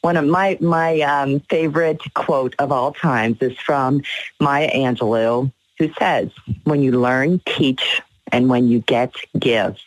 One 0.00 0.16
of 0.16 0.26
my 0.26 0.58
my 0.60 1.00
um, 1.00 1.40
favorite 1.48 2.02
quote 2.14 2.54
of 2.58 2.72
all 2.72 2.92
times 2.92 3.38
is 3.40 3.56
from 3.58 4.02
Maya 4.40 4.70
Angelou, 4.70 5.52
who 5.78 5.92
says, 5.98 6.30
"When 6.64 6.82
you 6.82 6.92
learn, 7.00 7.40
teach, 7.46 8.02
and 8.32 8.48
when 8.48 8.68
you 8.68 8.80
get, 8.80 9.14
give." 9.38 9.78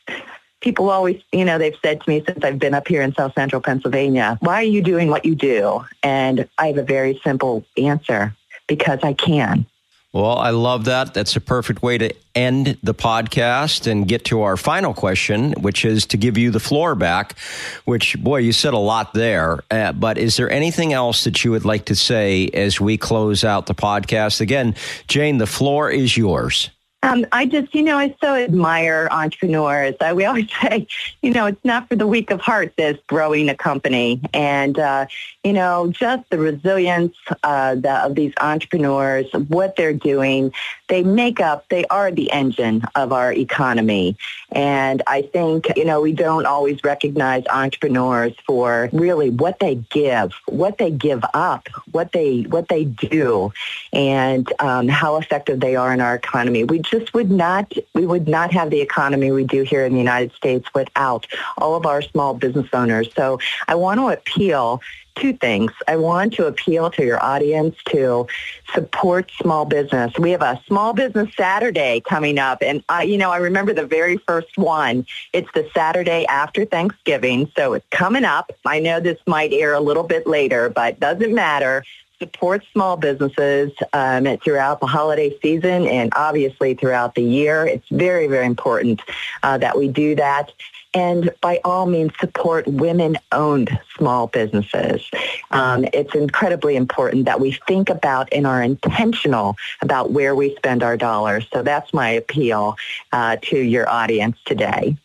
people 0.62 0.90
always, 0.90 1.22
you 1.32 1.46
know, 1.46 1.58
they've 1.58 1.78
said 1.82 2.02
to 2.02 2.10
me 2.10 2.24
since 2.26 2.44
I've 2.44 2.60
been 2.60 2.74
up 2.74 2.88
here 2.88 3.02
in 3.02 3.14
South 3.14 3.34
Central 3.36 3.62
Pennsylvania, 3.62 4.38
why 4.42 4.56
are 4.56 4.64
you 4.64 4.82
doing 4.82 5.10
what 5.10 5.24
you 5.24 5.36
do? 5.36 5.86
And 6.04 6.48
I 6.58 6.68
have 6.68 6.78
a 6.78 6.84
very 6.84 7.22
simple 7.24 7.64
answer 7.78 8.36
because 8.68 9.00
I 9.04 9.14
can. 9.14 9.66
Well, 10.14 10.38
I 10.38 10.52
love 10.52 10.86
that. 10.86 11.14
That's 11.14 11.36
a 11.36 11.42
perfect 11.42 11.84
way 11.84 11.98
to 11.98 12.14
end 12.34 12.78
the 12.82 12.94
podcast 12.94 13.92
and 13.92 14.08
get 14.08 14.26
to 14.26 14.42
our 14.42 14.56
final 14.56 14.94
question, 14.94 15.52
which 15.62 15.84
is 15.84 16.06
to 16.08 16.18
give 16.18 16.38
you 16.38 16.50
the 16.50 16.62
floor 16.62 16.96
back. 16.96 17.38
Which, 17.86 18.18
boy, 18.24 18.38
you 18.38 18.54
said 18.54 18.74
a 18.74 18.80
lot 18.80 19.14
there. 19.14 19.60
Uh, 19.70 19.92
but 19.92 20.18
is 20.18 20.38
there 20.38 20.50
anything 20.50 20.94
else 20.94 21.26
that 21.26 21.44
you 21.44 21.52
would 21.52 21.66
like 21.66 21.86
to 21.86 21.96
say 21.96 22.48
as 22.54 22.80
we 22.80 22.98
close 22.98 23.44
out 23.44 23.66
the 23.66 23.76
podcast? 23.76 24.40
Again, 24.40 24.76
Jane, 25.08 25.40
the 25.40 25.46
floor 25.46 25.92
is 25.92 26.16
yours. 26.16 26.70
Um, 27.04 27.26
I 27.32 27.46
just, 27.46 27.76
you 27.76 27.84
know, 27.84 27.98
I 27.98 28.16
so 28.22 28.34
admire 28.34 29.08
entrepreneurs. 29.12 29.96
Uh, 30.00 30.14
we 30.16 30.26
always 30.26 30.50
say, 30.62 30.88
you 31.22 31.32
know, 31.32 31.46
it's 31.46 31.64
not 31.64 31.88
for 31.88 31.96
the 31.96 32.08
weak 32.08 32.32
of 32.32 32.42
heart, 32.42 32.74
this 32.76 32.98
growing 33.08 33.50
a 33.50 33.56
company. 33.56 34.22
And, 34.34 34.80
uh, 34.80 35.06
you 35.44 35.54
know, 35.54 35.92
just 35.92 36.30
the 36.32 36.40
resilience 36.40 37.16
uh, 37.44 37.76
the, 37.76 38.06
of 38.06 38.16
these 38.16 38.34
entrepreneurs, 38.42 39.28
what 39.48 39.76
they're 39.76 39.94
doing, 39.94 40.52
they 40.88 41.04
make 41.04 41.40
up, 41.40 41.68
they 41.70 41.86
are 41.86 42.12
the 42.12 42.32
engine 42.32 42.84
of 42.96 43.12
our 43.12 43.34
economy. 43.34 44.16
And 44.52 45.02
I 45.08 45.22
think, 45.22 45.68
you 45.76 45.86
know, 45.86 46.02
we 46.02 46.14
don't 46.14 46.46
always 46.46 46.84
recognize 46.84 47.44
entrepreneurs 47.48 48.34
for 48.46 48.90
really 48.94 49.30
what 49.30 49.60
they 49.60 49.76
give, 49.76 50.32
what 50.46 50.78
they 50.78 50.92
give 50.92 51.24
up, 51.34 51.68
what 51.92 52.12
they, 52.14 52.44
what 52.44 52.70
they 52.70 52.86
do, 52.86 53.52
and 53.92 54.52
um, 54.60 54.88
how 54.88 55.18
effective 55.18 55.60
they 55.60 55.76
are 55.76 55.94
in 55.94 56.00
our 56.00 56.16
economy. 56.16 56.64
We 56.64 56.80
just 56.80 57.14
would 57.14 57.32
not, 57.32 57.74
we 57.94 58.06
would 58.06 58.28
not 58.28 58.52
have 58.52 58.70
the 58.70 58.82
economy 58.82 59.32
we 59.32 59.44
do 59.44 59.64
here 59.64 59.86
in 59.86 59.94
the 59.94 60.00
United 60.00 60.34
States 60.34 60.68
without 60.74 61.28
all 61.58 61.76
of 61.76 61.86
our 61.86 62.02
small 62.02 62.34
business 62.34 62.68
owners. 62.74 63.10
So 63.16 63.40
I 63.68 63.76
want 63.76 64.00
to 64.00 64.10
appeal 64.10 64.82
two 65.20 65.34
things. 65.34 65.72
I 65.88 65.96
want 65.98 66.34
to 66.34 66.46
appeal 66.46 66.90
to 66.92 67.04
your 67.04 67.24
audience 67.24 67.76
to 67.90 68.28
support 68.74 69.32
small 69.40 69.66
business. 69.66 70.18
We 70.18 70.32
have 70.32 70.42
a 70.42 70.62
small 70.68 70.94
business 70.94 71.34
Saturday 71.36 72.02
coming 72.02 72.40
up. 72.40 72.60
And, 72.62 72.84
I, 72.90 73.04
you 73.04 73.18
know, 73.18 73.32
I 73.32 73.38
remember 73.38 73.74
the 73.74 73.86
very 73.86 74.18
first 74.18 74.58
one. 74.58 75.06
It's 75.34 75.50
the 75.54 75.70
Saturday 75.74 76.26
after 76.28 76.66
Thanksgiving. 76.66 77.52
So 77.56 77.74
it's 77.74 77.88
coming 77.90 78.26
up. 78.26 78.52
I 78.66 78.80
know 78.80 79.00
this 79.00 79.20
might 79.26 79.54
air 79.54 79.74
a 79.74 79.82
little 79.82 80.04
bit 80.04 80.28
later, 80.28 80.70
but 80.70 81.00
doesn't 81.00 81.34
matter 81.34 81.84
support 82.20 82.64
small 82.74 82.98
businesses 82.98 83.72
um, 83.94 84.26
throughout 84.38 84.80
the 84.80 84.88
holiday 84.88 85.38
season 85.40 85.86
and 85.86 86.12
obviously 86.16 86.74
throughout 86.74 87.14
the 87.14 87.22
year. 87.22 87.66
It's 87.66 87.88
very, 87.90 88.28
very 88.28 88.46
important 88.46 89.02
uh, 89.44 89.60
that 89.60 89.78
we 89.78 89.88
do 89.88 90.16
that 90.16 90.52
and 90.98 91.30
by 91.42 91.62
all 91.64 91.86
means 91.86 92.12
support 92.20 92.66
women-owned 92.68 93.80
small 93.96 94.26
businesses. 94.26 95.08
Um, 95.52 95.86
it's 95.94 96.16
incredibly 96.16 96.76
important 96.76 97.26
that 97.26 97.40
we 97.40 97.52
think 97.68 97.92
about 97.92 98.28
and 98.32 98.48
are 98.48 98.64
intentional 98.64 99.56
about 99.84 100.10
where 100.10 100.34
we 100.34 100.56
spend 100.56 100.82
our 100.82 100.98
dollars. 100.98 101.48
So 101.54 101.62
that's 101.62 101.94
my 101.94 102.10
appeal 102.10 102.78
uh, 103.12 103.38
to 103.44 103.60
your 103.60 103.88
audience 103.88 104.38
today. 104.44 104.98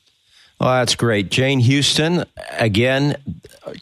Well, 0.59 0.70
that's 0.78 0.94
great. 0.94 1.31
Jane 1.31 1.61
Houston, 1.61 2.24
again, 2.52 3.16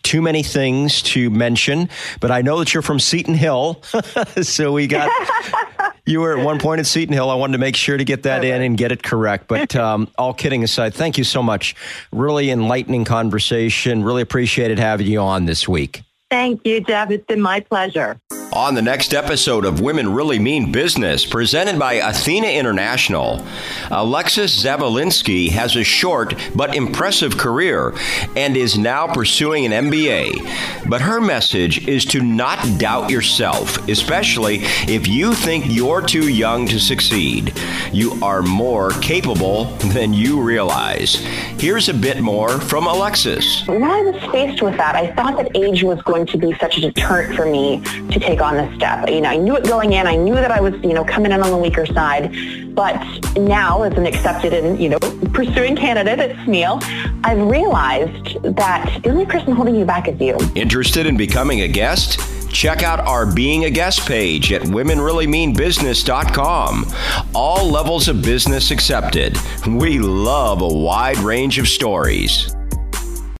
too 0.03 0.21
many 0.21 0.43
things 0.43 1.03
to 1.03 1.31
mention, 1.31 1.91
but 2.19 2.33
I 2.33 2.43
know 2.43 2.59
that 2.59 2.75
you're 2.75 2.83
from 2.83 2.99
Seton 2.99 3.35
Hill. 3.35 3.81
so 4.43 4.73
we 4.73 4.89
got, 4.89 5.13
you 6.11 6.21
were 6.21 6.37
at 6.37 6.45
one 6.45 6.59
point 6.59 6.81
at 6.81 6.87
Seton 6.87 7.15
Hill. 7.15 7.31
I 7.31 7.35
wanted 7.35 7.53
to 7.53 7.59
make 7.59 7.77
sure 7.77 7.97
to 7.97 8.05
get 8.05 8.25
that 8.25 8.45
in 8.45 8.61
and 8.63 8.77
get 8.77 8.93
it 8.93 9.03
correct. 9.03 9.49
But 9.49 9.75
um, 9.87 10.09
all 10.19 10.35
kidding 10.35 10.65
aside, 10.65 10.93
thank 10.95 11.17
you 11.17 11.25
so 11.25 11.43
much. 11.43 11.75
Really 12.13 12.51
enlightening 12.51 13.05
conversation. 13.05 14.03
Really 14.03 14.23
appreciated 14.23 14.79
having 14.79 15.07
you 15.07 15.21
on 15.21 15.47
this 15.47 15.69
week. 15.69 16.03
Thank 16.31 16.65
you, 16.65 16.81
Jeff. 16.81 17.11
It's 17.11 17.27
been 17.27 17.41
my 17.41 17.61
pleasure. 17.61 18.21
On 18.53 18.75
the 18.75 18.83
next 18.83 19.15
episode 19.15 19.65
of 19.65 19.81
Women 19.81 20.13
Really 20.13 20.41
Mean 20.41 20.73
Business, 20.73 21.25
presented 21.25 21.79
by 21.79 21.95
Athena 21.95 22.49
International, 22.49 23.47
Alexis 23.93 24.65
Zavolinsky 24.65 25.51
has 25.51 25.77
a 25.77 25.85
short 25.85 26.35
but 26.57 26.75
impressive 26.75 27.39
career 27.39 27.95
and 28.35 28.57
is 28.57 28.77
now 28.77 29.07
pursuing 29.07 29.67
an 29.67 29.89
MBA. 29.89 30.89
But 30.91 31.01
her 31.01 31.21
message 31.21 31.87
is 31.87 32.05
to 32.07 32.23
not 32.23 32.59
doubt 32.77 33.09
yourself, 33.09 33.89
especially 33.89 34.59
if 34.89 35.07
you 35.07 35.33
think 35.33 35.67
you're 35.69 36.03
too 36.03 36.29
young 36.29 36.67
to 36.67 36.81
succeed. 36.81 37.57
You 37.93 38.19
are 38.21 38.43
more 38.43 38.91
capable 39.01 39.67
than 39.95 40.13
you 40.13 40.43
realize. 40.43 41.15
Here's 41.61 41.89
a 41.89 41.95
bit 41.95 42.21
more 42.21 42.61
from 42.61 42.89
Alexis. 42.89 43.65
When 43.69 43.85
I 43.85 44.03
was 44.03 44.21
faced 44.33 44.61
with 44.61 44.77
that, 44.77 44.97
I 44.97 45.13
thought 45.13 45.37
that 45.37 45.57
age 45.57 45.85
was 45.85 46.03
going 46.03 46.20
to 46.27 46.39
be 46.39 46.57
such 46.59 46.79
a 46.79 46.81
deterrent 46.81 47.35
for 47.35 47.47
me 47.47 47.81
to 48.11 48.21
take 48.21 48.41
on 48.41 48.55
this 48.55 48.75
step. 48.77 49.09
You 49.09 49.21
know, 49.21 49.29
I 49.29 49.37
knew 49.37 49.57
it 49.57 49.65
going 49.65 49.93
in. 49.93 50.07
I 50.07 50.17
knew 50.17 50.35
that 50.35 50.51
I 50.51 50.61
was, 50.61 50.75
you 50.83 50.93
know, 50.93 51.05
coming 51.05 51.33
in 51.33 51.43
on 51.43 51.51
the 51.51 51.57
weaker 51.57 51.87
side. 51.87 52.35
But 52.75 52.97
now, 53.37 53.83
as 53.83 53.95
an 53.95 54.07
accepted 54.07 54.53
and, 54.53 54.81
you 54.81 54.89
know, 54.89 54.99
pursuing 55.33 55.77
candidate 55.77 56.19
at 56.19 56.45
SMEAL, 56.45 56.81
I've 57.25 57.41
realized 57.41 58.43
that 58.43 59.01
the 59.03 59.11
only 59.11 59.27
person 59.27 59.53
holding 59.53 59.75
you 59.75 59.85
back 59.85 60.09
is 60.09 60.21
you. 60.21 60.39
Interested 60.55 61.07
in 61.07 61.17
becoming 61.17 61.63
a 61.63 61.69
guest? 61.69 62.21
Check 62.51 62.83
out 62.83 63.01
our 63.01 63.33
Being 63.33 63.65
a 63.65 63.71
Guest 63.71 64.07
page 64.07 64.53
at 64.53 64.61
womenreallymeanbusiness.com. 64.63 66.87
All 67.35 67.71
levels 67.71 68.09
of 68.09 68.23
business 68.23 68.73
accepted. 68.73 69.39
We 69.67 70.01
love 70.01 70.63
a 70.63 70.69
wide 70.69 71.19
range 71.19 71.59
of 71.59 71.69
stories. 71.69 72.57